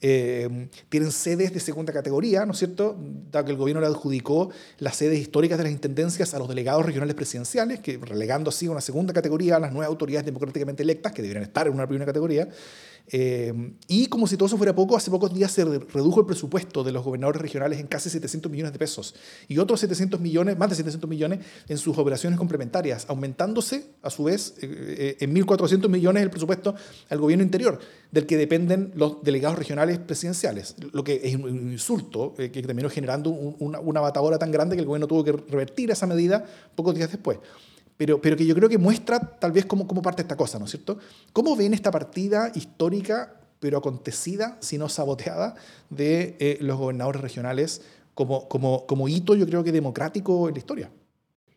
[0.00, 2.96] eh, tienen sedes de segunda categoría, ¿no es cierto?
[3.30, 6.84] Dado que el gobierno le adjudicó las sedes históricas de las intendencias a los delegados
[6.84, 11.22] regionales presidenciales, que relegando así una segunda categoría a las nuevas autoridades democráticamente electas, que
[11.22, 12.48] deberían estar en una primera categoría.
[13.08, 16.82] Eh, y como si todo eso fuera poco, hace pocos días se redujo el presupuesto
[16.82, 19.14] de los gobernadores regionales en casi 700 millones de pesos.
[19.48, 24.24] Y otros 700 millones, más de 700 millones en sus operaciones complementarias, aumentándose a su
[24.24, 26.74] vez eh, en 1.400 millones el presupuesto
[27.08, 27.78] al gobierno interior,
[28.10, 32.90] del que dependen los delegados regionales presidenciales, lo que es un insulto eh, que terminó
[32.90, 36.44] generando una, una batadora tan grande que el gobierno tuvo que revertir esa medida
[36.74, 37.38] pocos días después
[37.96, 40.66] pero, pero que yo creo que muestra tal vez cómo, cómo parte esta cosa, ¿no
[40.66, 40.98] es cierto?
[41.32, 45.54] ¿Cómo ven esta partida histórica, pero acontecida, si no saboteada,
[45.90, 47.82] de eh, los gobernadores regionales
[48.14, 50.90] como, como, como hito, yo creo que democrático en la historia?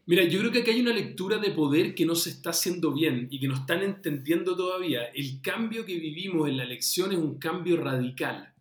[0.06, 2.92] Mira, yo creo que aquí hay una lectura de poder que no se está haciendo
[2.92, 5.04] bien y que no están entendiendo todavía.
[5.14, 8.52] El cambio que vivimos en la elección es un cambio radical.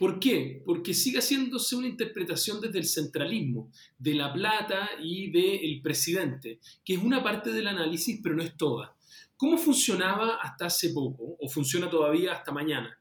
[0.00, 0.62] ¿Por qué?
[0.64, 6.94] Porque sigue haciéndose una interpretación desde el centralismo, de la plata y del presidente, que
[6.94, 8.96] es una parte del análisis, pero no es toda.
[9.36, 12.98] ¿Cómo funcionaba hasta hace poco, o funciona todavía hasta mañana?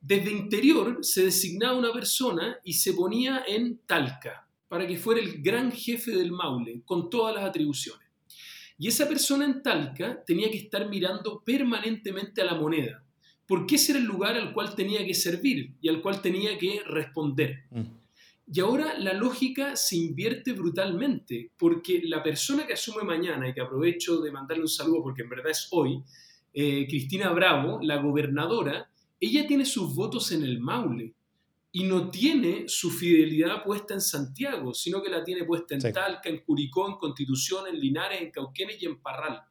[0.00, 5.42] Desde interior se designaba una persona y se ponía en Talca, para que fuera el
[5.42, 8.06] gran jefe del Maule, con todas las atribuciones.
[8.78, 13.04] Y esa persona en Talca tenía que estar mirando permanentemente a la moneda,
[13.50, 16.82] porque ese era el lugar al cual tenía que servir y al cual tenía que
[16.86, 17.64] responder.
[17.72, 17.82] Mm.
[18.46, 23.60] Y ahora la lógica se invierte brutalmente, porque la persona que asume mañana, y que
[23.60, 26.00] aprovecho de mandarle un saludo porque en verdad es hoy,
[26.54, 28.88] eh, Cristina Bravo, la gobernadora,
[29.18, 31.12] ella tiene sus votos en el Maule
[31.72, 36.28] y no tiene su fidelidad puesta en Santiago, sino que la tiene puesta en Talca,
[36.28, 39.42] en Curicó, en Constitución, en Linares, en Cauquenes y en Parral.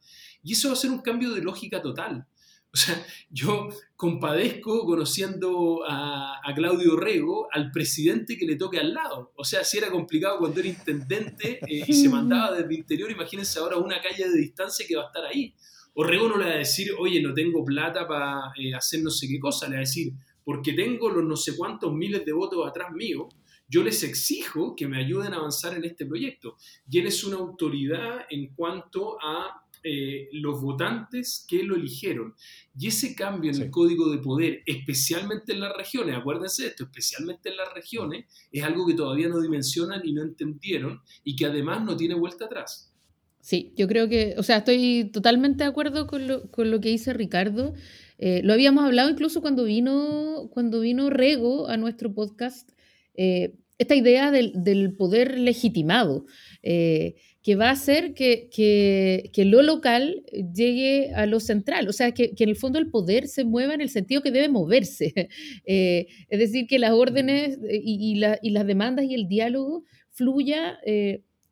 [0.42, 2.26] Y eso va a ser un cambio de lógica total.
[2.72, 9.32] O sea, yo compadezco conociendo a, Claudio Rego al presidente que le toque al lado.
[9.36, 13.10] O sea, si era complicado cuando era intendente eh, y se mandaba desde el interior,
[13.10, 15.54] imagínense ahora una calle de distancia que va a estar ahí.
[15.94, 19.10] O Rego no le va a decir, oye, no tengo plata para eh, hacer no
[19.10, 20.12] sé qué cosa, le va a decir,
[20.44, 23.28] porque tengo los no sé cuántos miles de votos atrás mío,
[23.68, 26.56] yo les exijo que me ayuden a avanzar en este proyecto.
[26.90, 32.34] Y él es una autoridad en cuanto a eh, los votantes que lo eligieron.
[32.78, 36.84] Y ese cambio en el código de poder, especialmente en las regiones, acuérdense de esto,
[36.84, 41.46] especialmente en las regiones, es algo que todavía no dimensionan y no entendieron y que
[41.46, 42.92] además no tiene vuelta atrás.
[43.40, 46.90] Sí, yo creo que, o sea, estoy totalmente de acuerdo con lo, con lo que
[46.90, 47.74] dice Ricardo.
[48.18, 52.70] Eh, lo habíamos hablado incluso cuando vino, cuando vino Rego a nuestro podcast.
[53.14, 56.26] Eh, esta idea del, poder legitimado,
[56.62, 60.24] eh, que va a hacer que, que, lo local
[60.54, 63.80] llegue a lo central, o sea, que, en el fondo el poder se mueva en
[63.80, 65.14] el sentido que debe moverse.
[65.64, 70.78] Eh, es decir, que las órdenes y, las demandas y el diálogo fluya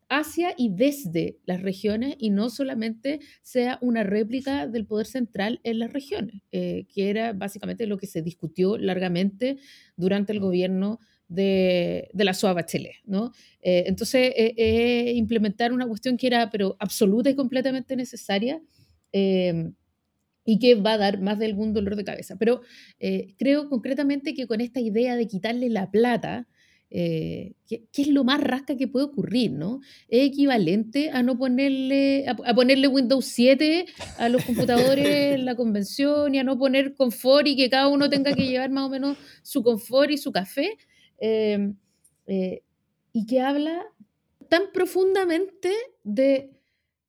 [0.09, 5.79] hacia y desde las regiones y no solamente sea una réplica del poder central en
[5.79, 9.57] las regiones, que era básicamente lo que se discutió largamente
[9.95, 10.99] durante el gobierno
[11.29, 13.31] de, la SOA Bachelet, ¿no?
[13.61, 18.61] Eh, entonces, eh, eh, implementar una cuestión que era, pero absoluta y completamente necesaria,
[19.11, 22.35] y que va a dar más de algún dolor de cabeza.
[22.37, 22.61] Pero
[23.37, 26.47] creo concretamente que con esta idea de quitarle la plata,
[26.89, 27.55] ¿qué,
[27.91, 29.79] es lo más rasca que puede ocurrir, ¿no?
[30.09, 33.87] Es equivalente a no ponerle, a, ponerle Windows 7
[34.19, 38.09] a los computadores en la convención y a no poner confort y que cada uno
[38.09, 40.77] tenga que llevar más o menos su confort y su café.
[41.19, 41.75] Em,
[42.27, 42.63] eh,
[43.11, 43.85] y que habla
[44.47, 46.51] tan profundamente de,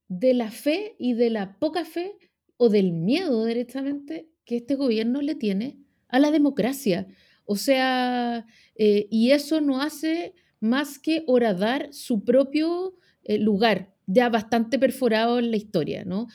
[0.09, 2.17] de la fe y de la poca fe
[2.57, 7.07] o del miedo directamente que este gobierno le tiene a la democracia.
[7.45, 14.29] O sea, eh, y eso no hace más que horadar su propio eh, lugar, ya
[14.29, 16.27] bastante perforado en la historia, ¿no?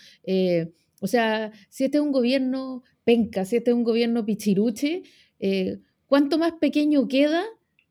[1.01, 5.03] o sea, si este es un gobierno penca, si este es un gobierno pichiruche,
[6.07, 7.45] ¿cuánto más pequeño queda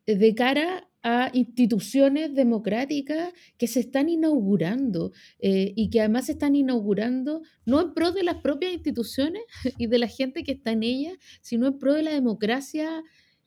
[0.07, 6.57] de cara a instituciones democráticas que se están inaugurando eh, y que además se están
[6.57, 9.43] inaugurando no en pro de las propias instituciones
[9.79, 13.03] y de la gente que está en ellas, sino en pro de la democracia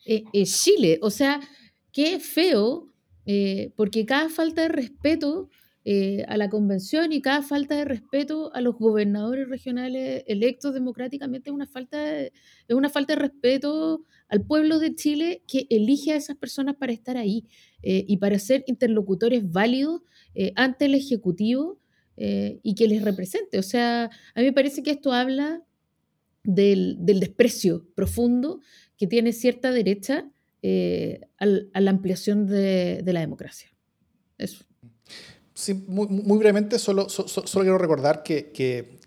[0.05, 0.99] eh, en Chile.
[1.01, 1.39] O sea,
[1.91, 2.93] qué feo,
[3.25, 5.49] eh, porque cada falta de respeto
[6.27, 11.53] a la convención y cada falta de respeto a los gobernadores regionales electos democráticamente es
[11.53, 12.33] una falta de,
[12.67, 16.91] es una falta de respeto al pueblo de Chile que elige a esas personas para
[16.91, 17.45] estar ahí
[17.81, 20.01] eh, y para ser interlocutores válidos
[20.35, 21.79] eh, ante el Ejecutivo
[22.17, 23.59] eh, y que les represente.
[23.59, 25.63] O sea, a mí me parece que esto habla
[26.43, 28.61] del, desprecio profundo
[28.97, 30.29] que tiene cierta derecha
[31.39, 33.69] a la ampliación de, la democracia.
[34.37, 34.65] Eso.
[35.57, 38.99] Sí, muy, brevemente, solo, solo quiero recordar que, que,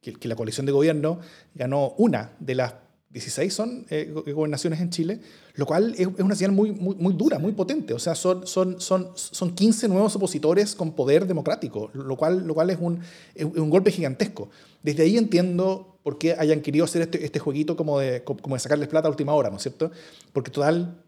[0.00, 1.20] que la coalición de gobierno
[1.54, 2.72] ganó una de las
[3.10, 5.20] 16 son eh, gobernaciones en Chile,
[5.56, 7.92] lo cual es, una señal muy, muy, muy, dura, muy potente.
[7.92, 12.54] O sea, son, son, son, son 15 nuevos opositores con poder democrático, lo cual, lo
[12.54, 13.00] cual es, un,
[13.34, 14.48] es un golpe gigantesco.
[14.82, 18.60] Desde ahí entiendo por qué hayan querido hacer este, este jueguito como de, como de
[18.60, 19.90] sacarles plata a última hora, ¿no es cierto?
[20.32, 21.02] Porque total,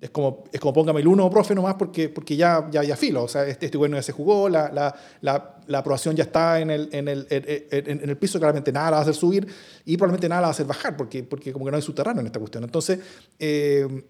[0.00, 3.24] es como, es como póngame el uno, profe, nomás, porque, porque ya, ya, ya filo.
[3.24, 6.60] O sea, este, este gobierno ya se jugó, la, la, la, la, aprobación ya está
[6.60, 9.46] en el, en, el, en, en, el piso, claramente nada la va a hacer subir
[9.84, 12.20] y probablemente nada la va a hacer bajar, porque, porque como que no hay subterráneo
[12.20, 12.64] en esta cuestión.
[12.64, 12.98] Entonces,
[13.38, 14.04] eh,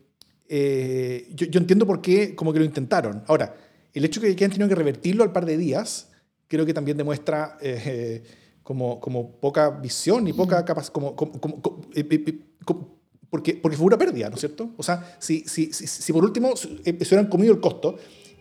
[0.48, 3.22] eh, yo, yo, entiendo por qué como que lo intentaron.
[3.26, 3.54] Ahora,
[3.92, 6.08] el hecho de que hayan tenido que revertirlo al par de días,
[6.48, 7.56] creo que también demuestra...
[7.60, 8.22] Eh,
[8.64, 12.93] como, como poca visión y poca capacidad, como, como, como,
[13.34, 14.70] porque, porque fue una pérdida, ¿no es cierto?
[14.76, 17.96] O sea, si, si, si, por último se hubieran comido el costo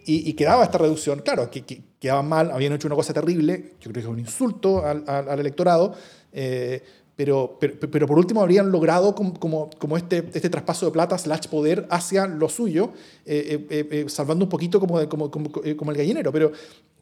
[0.06, 1.64] y, quedaba esta reducción, claro, que,
[2.00, 5.40] quedaban mal, habían hecho una cosa terrible, yo creo que es un insulto al, al,
[5.40, 5.96] electorado,
[6.32, 6.84] eh,
[7.16, 9.34] pero, pero, pero, por último habrían logrado como,
[9.80, 12.92] como, este, este traspaso de plata slash poder hacia lo suyo,
[13.26, 16.52] eh, eh, salvando un poquito como, como, como, como, el gallinero, pero,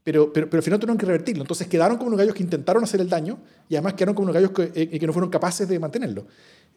[0.04, 1.44] pero, pero, pero, al final tuvieron que revertirlo.
[1.44, 3.40] Entonces quedaron como unos gallos que intentaron hacer el daño
[3.70, 6.26] y además quedaron como unos gallos que, que no fueron capaces de mantenerlo.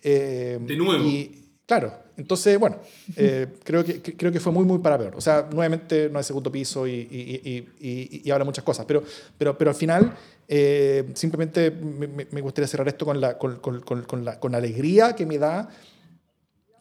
[0.02, 1.02] Eh, de nuevo.
[1.02, 2.76] Y, claro, entonces, bueno,
[3.16, 5.14] eh, creo, que, creo que fue muy, muy para peor.
[5.16, 9.02] O sea, nuevamente no hay segundo piso y, y, y, habla muchas cosas, pero,
[9.38, 10.14] pero, pero al final
[10.46, 14.58] eh, simplemente me, me, gustaría cerrar esto con la, con, con, con, la, con la
[14.58, 15.70] alegría que me da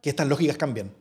[0.01, 0.91] que estas lógicas cambien.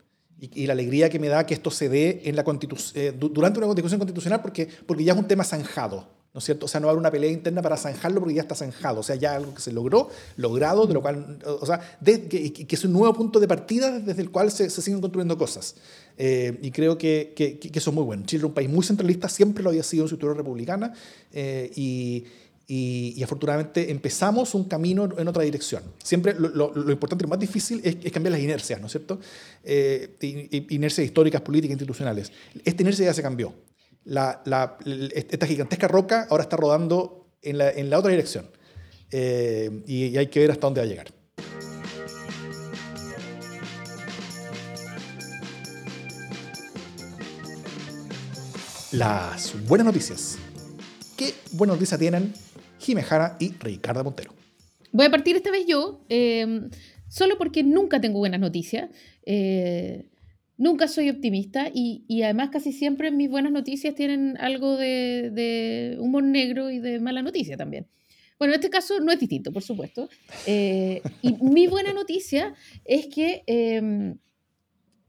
[0.42, 4.00] Y, la alegría que me da que esto se dé en la durante una constitución
[4.00, 6.08] constitucional porque, porque ya es un tema zanjado.
[6.34, 6.64] ¿no es cierto?
[6.64, 9.16] O sea, no habrá una pelea interna para zanjarlo porque ya está zanjado, o sea,
[9.16, 13.12] ya algo que se logró, logrado, de lo cual, o sea, que, es un nuevo
[13.12, 15.76] punto de partida desde el cual se, siguen construyendo cosas.
[16.16, 18.24] Eh, y creo que, que, eso es muy bueno.
[18.24, 20.94] Chile es un país muy centralista, siempre lo había sido en su historia republicana,
[21.32, 22.24] eh, y,
[22.66, 25.82] y, afortunadamente empezamos un camino en otra dirección.
[26.02, 29.20] Siempre lo, importante, lo más difícil es, cambiar las inercias, ¿no es cierto?
[29.64, 30.16] Eh,
[30.70, 32.32] inercias históricas, políticas, institucionales.
[32.64, 33.54] Esta inercia ya se cambió
[34.04, 34.78] la,
[35.14, 38.46] esta gigantesca roca ahora está rodando en la, en la otra dirección.
[39.10, 41.08] Eh, y, hay que ver hasta dónde va a llegar.
[48.92, 50.38] Las buenas noticias.
[51.16, 52.34] ¿Qué buenas noticias tienen
[52.82, 54.34] Jimejara y Ricardo Montero?
[54.92, 56.68] Voy a partir esta vez yo, eh,
[57.08, 58.90] solo porque nunca tengo buenas noticias.
[59.24, 60.08] Eh,
[60.56, 66.70] nunca soy optimista y, además casi siempre mis buenas noticias tienen algo de, humor negro
[66.70, 67.86] y de mala noticia también.
[68.38, 70.08] Bueno, en este caso no es distinto, por supuesto.
[70.46, 72.54] Eh, y mi buena noticia
[72.84, 74.14] es que, eh,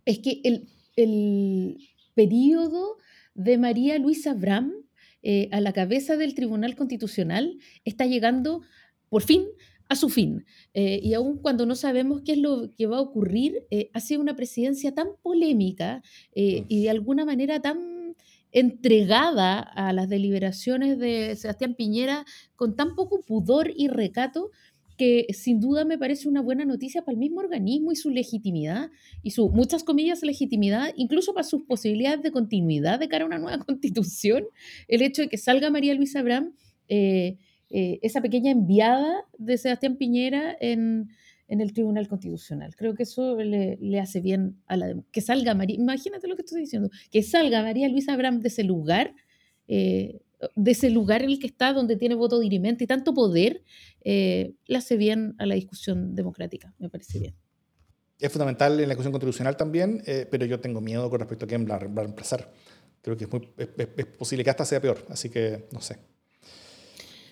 [0.05, 1.77] es que el, el
[2.13, 2.97] periodo
[3.33, 4.82] de María Luisa Bram
[5.23, 8.61] eh, a la cabeza del Tribunal Constitucional está llegando
[9.09, 9.45] por fin
[9.89, 10.45] a su fin.
[10.73, 13.99] Eh, y aun cuando no sabemos qué es lo que va a ocurrir, eh, ha
[13.99, 16.01] sido una presidencia tan polémica
[16.35, 18.15] y de alguna manera tan
[18.51, 24.51] entregada a las deliberaciones de Sebastián Piñera con tan poco pudor y recato
[25.29, 28.89] sin duda me parece una buena noticia para el mismo organismo y su legitimidad,
[29.21, 33.39] y su, muchas comillas, legitimidad, incluso para sus posibilidades de continuidad de cara a una
[33.39, 34.45] nueva constitución,
[34.87, 36.53] el hecho de que salga María Luisa Abraham,
[36.89, 37.37] eh,
[37.69, 41.09] eh, esa pequeña enviada de Sebastián Piñera en,
[41.47, 42.75] en el Tribunal Constitucional.
[42.75, 44.95] Creo que eso le, le hace bien a la...
[45.11, 48.63] Que salga María, imagínate lo que estoy diciendo, que salga María Luisa Abraham de ese
[48.63, 49.15] lugar.
[49.67, 50.21] Eh,
[50.55, 53.63] de ese lugar en el que está, donde tiene voto dirimente y tanto poder,
[54.03, 57.35] eh, le hace bien a la discusión democrática, me parece bien.
[58.19, 61.47] Es fundamental en la discusión constitucional también, eh, pero yo tengo miedo con respecto a
[61.47, 62.51] quién va a reemplazar.
[63.01, 65.97] Creo que es, muy, es, es, posible que hasta sea peor, así que no sé.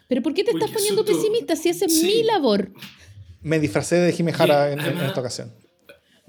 [0.10, 2.06] ¿Pero por qué te Oye, estás poniendo pesimista si esa es sí.
[2.06, 2.74] mi labor?
[3.42, 5.54] Me disfracé de Jimé Jara en, en, esta ocasión.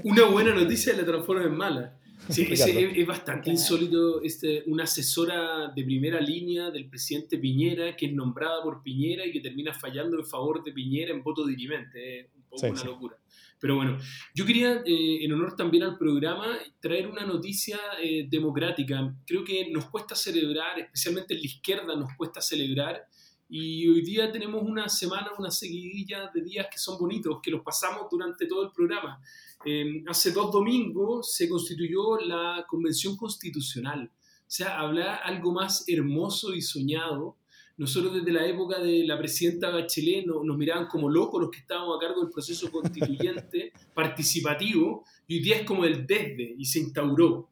[0.05, 1.99] Una buena noticia la transforma en mala.
[2.29, 8.07] Sí, es, es, bastante insólito este, una asesora de primera línea del presidente Piñera que
[8.07, 12.21] es nombrada por Piñera y que termina fallando en favor de Piñera en voto dirimente.
[12.21, 12.87] Es un poco sí, una sí.
[12.87, 13.17] locura.
[13.63, 13.97] Pero bueno,
[14.35, 19.15] yo quería, eh, en honor también al programa, traer una noticia eh, democrática.
[19.25, 23.07] Creo que nos cuesta celebrar, especialmente en la izquierda nos cuesta celebrar,
[23.49, 27.63] y hoy día tenemos una semana, una seguidilla de días que son bonitos, que los
[27.63, 29.23] pasamos durante todo el programa.
[29.65, 34.11] Eh, hace dos domingos se constituyó la Convención Constitucional.
[34.13, 37.37] O sea, habla algo más hermoso y soñado.
[37.77, 41.61] Nosotros desde la época de la presidenta Bachelet nos, nos miraban como locos los que
[41.61, 46.65] estábamos a cargo del proceso constituyente participativo y hoy día es como el desde y
[46.65, 47.49] se instauró.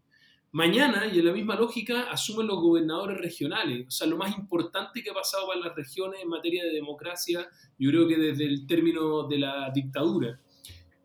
[0.53, 3.87] Mañana, y en la misma lógica, asumen los gobernadores regionales.
[3.87, 7.49] O sea, lo más importante que ha pasado para las regiones en materia de democracia,
[7.79, 10.41] yo creo que desde el término de la dictadura.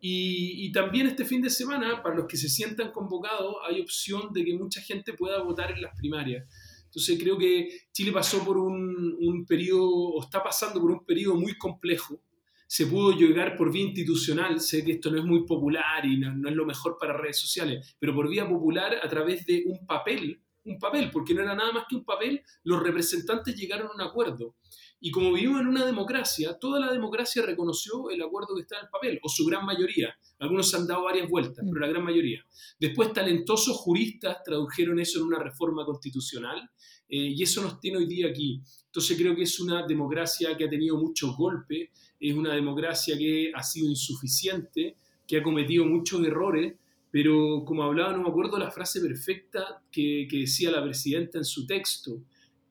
[0.08, 4.32] Y, y, también este fin de semana, para los que se sientan convocados, hay opción
[4.34, 6.48] de que mucha gente pueda votar en las primarias.
[6.84, 11.34] Entonces creo que Chile pasó por un, un periodo, o está pasando por un periodo
[11.38, 12.22] muy complejo.
[12.68, 16.36] Se pudo llegar por vía institucional, sé que esto no es muy popular y no,
[16.36, 19.88] no es lo mejor para redes sociales, pero por vía popular a través de un
[19.88, 23.94] papel, un papel, porque no era nada más que un papel, los representantes llegaron a
[23.96, 24.56] un acuerdo.
[25.00, 28.86] Y como vivimos en una democracia, toda la democracia reconoció el acuerdo que está en
[28.86, 30.16] el papel, o su gran mayoría.
[30.40, 32.44] Algunos han dado varias vueltas, pero la gran mayoría.
[32.80, 36.70] Después, talentosos juristas tradujeron eso en una reforma constitucional,
[37.08, 38.62] eh, y eso nos tiene hoy día aquí.
[38.86, 41.90] Entonces creo que es una democracia que ha tenido muchos golpes,
[42.20, 46.76] es una democracia que ha sido insuficiente, que ha cometido muchos errores,
[47.12, 51.46] pero como hablaba, no me acuerdo la frase perfecta que, que decía la presidenta en
[51.46, 52.24] su texto,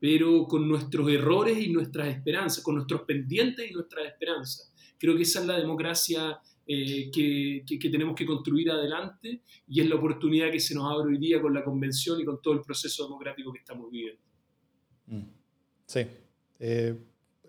[0.04, 4.70] pero con nuestros errores y nuestras esperanzas, con nuestros pendientes y nuestras esperanzas.
[4.98, 9.80] Creo que esa es la democracia eh, que, que, que, tenemos que construir adelante y
[9.80, 12.52] es la oportunidad que se nos abre hoy día con la convención y con todo
[12.52, 14.20] el proceso democrático que estamos viviendo.
[15.06, 15.22] Mm.
[15.86, 16.00] Sí.
[16.60, 16.94] Eh,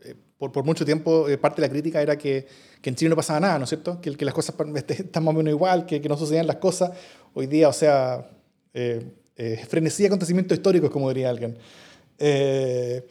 [0.06, 2.48] eh, por, por, mucho tiempo eh, parte de la crítica era que,
[2.82, 4.00] que, en Chile no pasaba nada, ¿no es cierto?
[4.00, 4.56] Que, que las cosas
[4.88, 6.98] están más o menos igual, que, no sucedían las cosas.
[7.34, 8.32] Hoy día, o sea,
[9.68, 11.58] frenesí de acontecimientos históricos, como diría alguien.
[12.20, 13.06] Eh,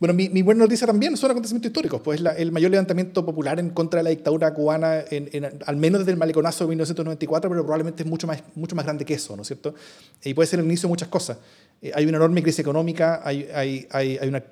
[0.00, 3.58] bueno, mi, mi, buena noticia también son acontecimientos históricos, pues la, el mayor levantamiento popular
[3.58, 7.48] en contra de la dictadura cubana, en, en, al menos desde el maleconazo de 1994,
[7.48, 9.74] pero probablemente es mucho más, mucho más grande que eso, ¿no es cierto?
[10.22, 11.38] Y puede ser el inicio de muchas cosas.
[11.80, 14.44] Eh, hay una enorme crisis económica, hay, hay, hay, hay una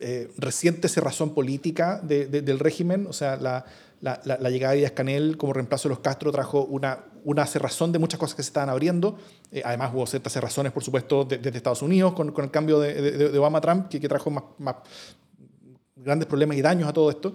[0.00, 3.64] eh, reciente cerrazón política de, de, del régimen, o sea, la,
[4.00, 7.46] la, la, la, llegada de Díaz Canel como reemplazo de los Castro trajo una, una
[7.46, 9.18] cerrazón de muchas cosas que se estaban abriendo.
[9.50, 12.50] Eh, además hubo ciertas cerrazones, por supuesto, desde de, de Estados Unidos con, con, el
[12.50, 12.94] cambio de,
[13.30, 14.76] de Obama-Trump, que, que, trajo más, más,
[15.96, 17.32] grandes problemas y daños a todo esto.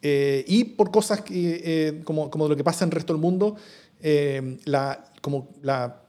[0.00, 3.22] Eh, y por cosas que, eh, como, como lo que pasa en el resto del
[3.22, 3.56] mundo,
[4.00, 6.02] eh, la, como la,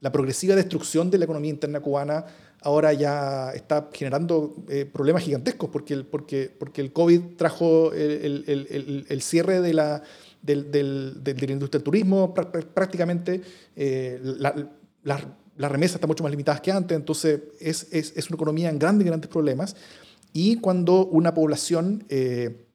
[0.00, 2.24] la progresiva destrucción de la economía interna cubana
[2.62, 10.02] ahora ya está generando eh, problemas gigantescos porque el, COVID trajo el, cierre de la,
[10.42, 13.40] del, industria del turismo prácticamente.
[13.76, 14.54] Eh, la,
[15.02, 18.70] la, las remesas están mucho más limitadas que antes, entonces es, es, es una economía
[18.70, 19.76] en grandes, grandes problemas.
[20.32, 22.66] Y cuando una población eh,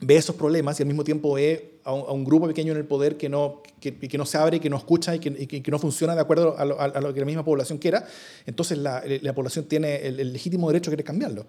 [0.00, 2.78] ve esos problemas y al mismo tiempo ve a un, a un grupo pequeño en
[2.78, 5.46] el poder que no, que, que, no se abre, que no escucha y que, y
[5.46, 8.06] que, no funciona de acuerdo a lo, a lo, que la misma población quiera,
[8.46, 11.46] entonces la, la población tiene el, el, legítimo derecho a querer cambiarlo.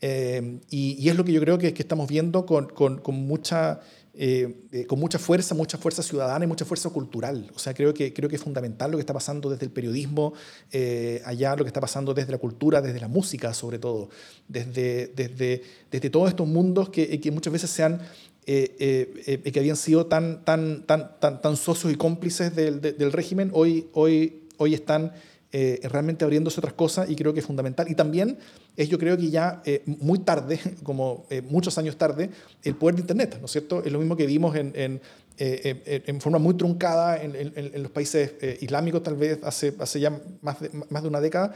[0.00, 3.14] Eh, y, y, es lo que yo creo que, que estamos viendo con, con, con
[3.14, 3.80] mucha
[4.16, 7.50] eh, eh, con mucha fuerza, mucha fuerza ciudadana y mucha fuerza cultural.
[7.52, 10.34] O sea, creo que, creo que es fundamental lo que está pasando desde el periodismo,
[10.70, 14.10] eh, allá lo que está pasando desde la cultura, desde la música sobre todo,
[14.46, 18.00] desde, desde, desde todos estos mundos que, que muchas veces se han...
[18.44, 23.88] que habían sido tan, tan, tan, tan, tan socios y cómplices del, del régimen, hoy,
[23.92, 25.12] hoy, hoy están
[25.56, 27.88] eh, realmente abriéndose otras cosas y creo que es fundamental.
[27.88, 28.38] Y también
[28.76, 32.30] es, yo creo que ya eh, muy tarde, como eh, muchos años tarde,
[32.64, 33.80] el poder de Internet, ¿no es cierto?
[33.84, 35.00] Es lo mismo que vimos en, en,
[35.36, 38.32] en forma muy truncada en, en los países
[38.62, 41.54] islámicos, tal vez hace, hace ya más de, más de una década,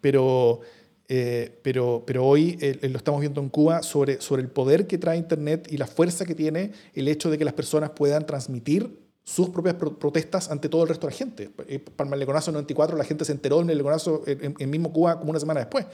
[0.00, 0.60] pero...
[1.08, 5.68] pero, pero hoy lo estamos viendo en Cuba sobre, sobre el poder que trae Internet
[5.70, 9.74] y la fuerza que tiene el hecho de que las personas puedan transmitir sus propias
[9.74, 11.50] protestas ante todo el resto de la gente.
[11.66, 15.18] Eh, para el Meleconazo 94 la gente se enteró del Meleconazo en, en, mismo Cuba
[15.18, 15.84] como una semana después,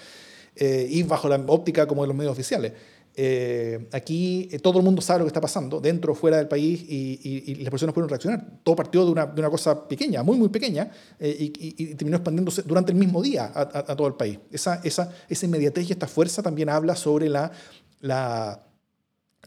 [0.54, 2.72] eh, y bajo la óptica como de los medios oficiales.
[3.14, 6.48] Eh, aquí eh, todo el mundo sabe lo que está pasando, dentro o fuera del
[6.48, 8.60] país, y, y, y, las personas pueden reaccionar.
[8.62, 10.90] Todo partió de una, de una cosa pequeña, muy, muy pequeña,
[11.20, 14.38] y, y, terminó expandiéndose durante el mismo día a, a, a todo el país.
[14.50, 17.52] Esa, esa, esa inmediatez y esta fuerza también habla sobre la,
[18.00, 18.62] la,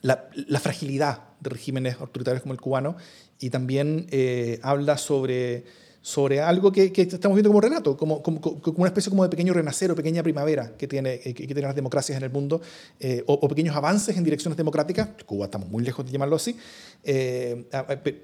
[0.01, 2.95] la, la fragilidad de regímenes autoritarios como el cubano
[3.39, 5.66] y también eh, habla sobre,
[6.06, 9.30] sobre algo que, que, estamos viendo como relato, como, como, como, una especie como de
[9.30, 12.62] pequeño renacer o pequeña primavera que, tiene, que, que tienen las democracias en el mundo,
[12.99, 16.56] eh, o, o, pequeños avances en direcciones democráticas, Cuba estamos muy lejos de llamarlo así,
[17.03, 17.66] eh,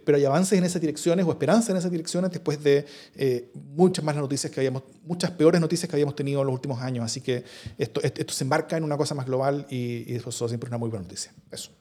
[0.06, 4.06] pero hay avances en esas direcciones o esperanza en esas direcciones después de eh, muchas
[4.06, 7.22] más noticias que habíamos, muchas peores noticias que habíamos tenido en los últimos años, así
[7.22, 7.44] que
[7.80, 10.78] esto, esto se embarca en una cosa más global y, y eso siempre es una
[10.78, 11.34] muy buena noticia.
[11.50, 11.72] Eso.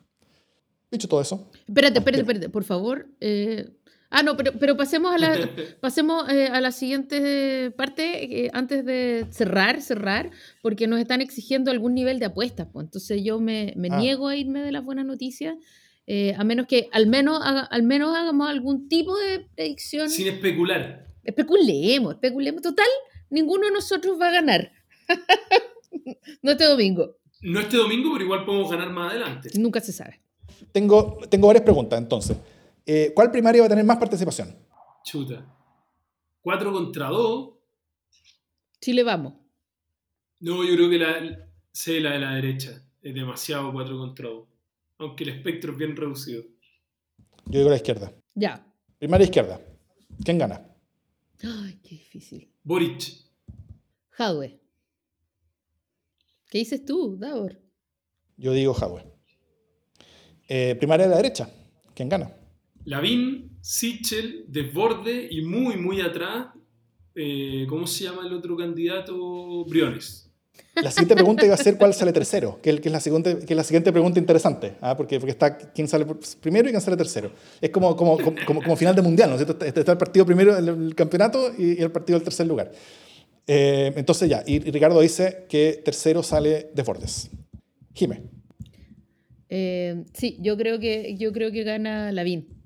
[0.91, 1.49] Dicho todo eso.
[1.69, 3.07] Espérate, espérate, espérate, por favor.
[3.21, 3.71] Eh,
[4.11, 5.51] ah, no, pero, pero pasemos a la,
[5.81, 10.31] pasemos, eh, a la siguiente parte eh, antes de cerrar, cerrar,
[10.63, 12.69] porque nos están exigiendo algún nivel de apuestas.
[12.73, 12.85] Pues.
[12.85, 13.99] Entonces yo me, me ah.
[13.99, 15.57] niego a irme de las buenas noticias.
[16.07, 20.11] Eh, a menos que al menos, haga, al menos hagamos algún tipo de predicción.
[20.11, 21.07] Sin especular.
[21.23, 22.63] Especulemos, especulemos.
[22.63, 22.89] Total,
[23.31, 24.73] ninguno de nosotros va a ganar.
[26.43, 27.17] no este domingo.
[27.43, 29.51] No este domingo, pero igual podemos ganar más adelante.
[29.55, 30.21] Nunca se sabe
[30.73, 32.37] tengo, tengo varias preguntas entonces.
[32.93, 34.53] Eh, ¿Cuál primaria va a tener más participación?
[35.05, 35.47] Chuta.
[36.41, 37.51] ¿Cuatro contra dos?
[38.81, 39.35] Chile vamos.
[40.41, 42.83] No, yo creo que la, sé la de la derecha.
[43.01, 44.49] Es demasiado cuatro contra dos.
[44.99, 46.43] Aunque el espectro es bien reducido.
[47.47, 48.13] Yo digo la izquierda.
[48.35, 48.67] Ya.
[48.99, 49.61] Primaria izquierda.
[50.25, 50.67] ¿Quién gana?
[51.45, 52.53] Ay, qué difícil.
[52.65, 53.05] Boric.
[54.11, 54.59] Jadwe.
[56.51, 57.57] ¿Qué dices tú, Davor?
[58.37, 59.05] Yo digo Jadwe.
[60.49, 61.49] Eh, primaria de la derecha.
[61.95, 62.40] ¿Quién gana?
[62.85, 66.49] Lavín, Sichel, Desborde y muy, muy atrás,
[67.15, 69.65] eh, ¿cómo se llama el otro candidato?
[69.67, 70.31] Briones.
[70.75, 73.57] La siguiente pregunta iba a ser cuál sale tercero, que, es, la siguiente, que es
[73.57, 74.97] la siguiente pregunta interesante, ¿ah?
[74.97, 76.07] porque, porque está quién sale
[76.41, 77.33] primero y quién sale tercero.
[77.61, 79.65] Es como, como, como, como final de mundial, ¿no es cierto?
[79.65, 82.71] Está el partido primero del campeonato y, el partido del tercer lugar.
[83.47, 87.31] Eh, entonces ya, y Ricardo dice que tercero sale Desbordes.
[87.93, 88.23] Jime.
[89.49, 92.60] Eh, sí, yo creo que yo creo que gana Lavín.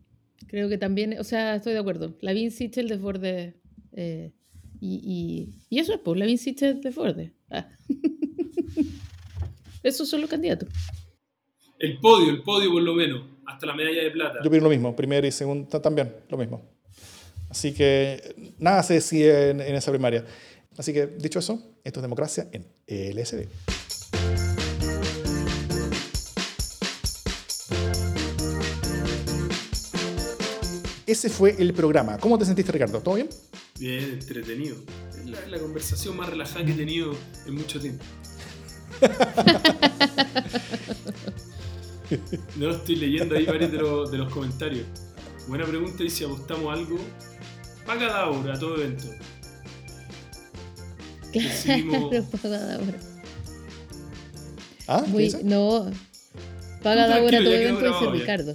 [0.46, 2.16] Creo que también, o sea, estoy de acuerdo.
[2.20, 3.54] Lavín, Sichel, Desbordes.
[3.92, 4.32] Eh,
[4.80, 5.00] y,
[5.70, 7.32] y, y, eso es, pues, Lavín, Sichel, Desbordes.
[7.50, 7.68] Ah.
[9.82, 10.68] Esos son los candidatos.
[11.78, 14.38] El podio, el podio por lo menos, hasta la medalla de plata.
[14.42, 16.62] Yo pienso lo mismo, primero y segundo también, lo mismo.
[17.50, 20.24] Así que nada se decide en, en esa primaria.
[20.76, 23.46] Así que, dicho eso, esto es democracia en LSD.
[31.06, 32.18] Ese fue el programa.
[32.18, 33.00] ¿Cómo te sentiste, Ricardo?
[33.00, 33.28] ¿Todo bien?
[33.78, 34.76] Bien, entretenido.
[35.18, 37.14] Es la, la conversación más relajada que he tenido
[37.46, 38.04] en mucho tiempo.
[42.56, 44.86] no, estoy leyendo ahí varios de los, de los comentarios.
[45.46, 46.98] Buena pregunta y si apostamos algo,
[47.84, 49.04] paga cada hora a todo evento.
[51.32, 52.14] Decidimos...
[52.42, 52.98] paga hora.
[54.86, 55.02] ¿Ah?
[55.06, 55.90] Muy, no,
[56.82, 58.54] paga cada hora a todo evento dice Ricardo.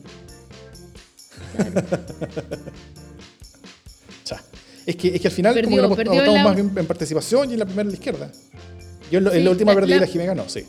[4.86, 6.44] es, que, es que al final perdió, como que apostamos la...
[6.44, 8.32] más bien en participación y en la primera en la izquierda.
[9.12, 10.66] Yo en, lo, sí, en la última perdí la, la Jimé ganó, sí.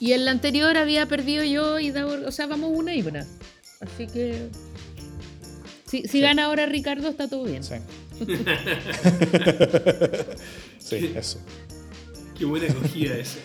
[0.00, 3.26] Y en la anterior había perdido yo y Davor, o sea, vamos una y una.
[3.80, 4.48] Así que.
[5.86, 6.20] Si, si sí.
[6.20, 7.62] gana ahora Ricardo, está todo bien.
[7.62, 7.74] Sí.
[10.78, 11.38] sí, eso.
[12.36, 13.38] Qué buena acogida esa.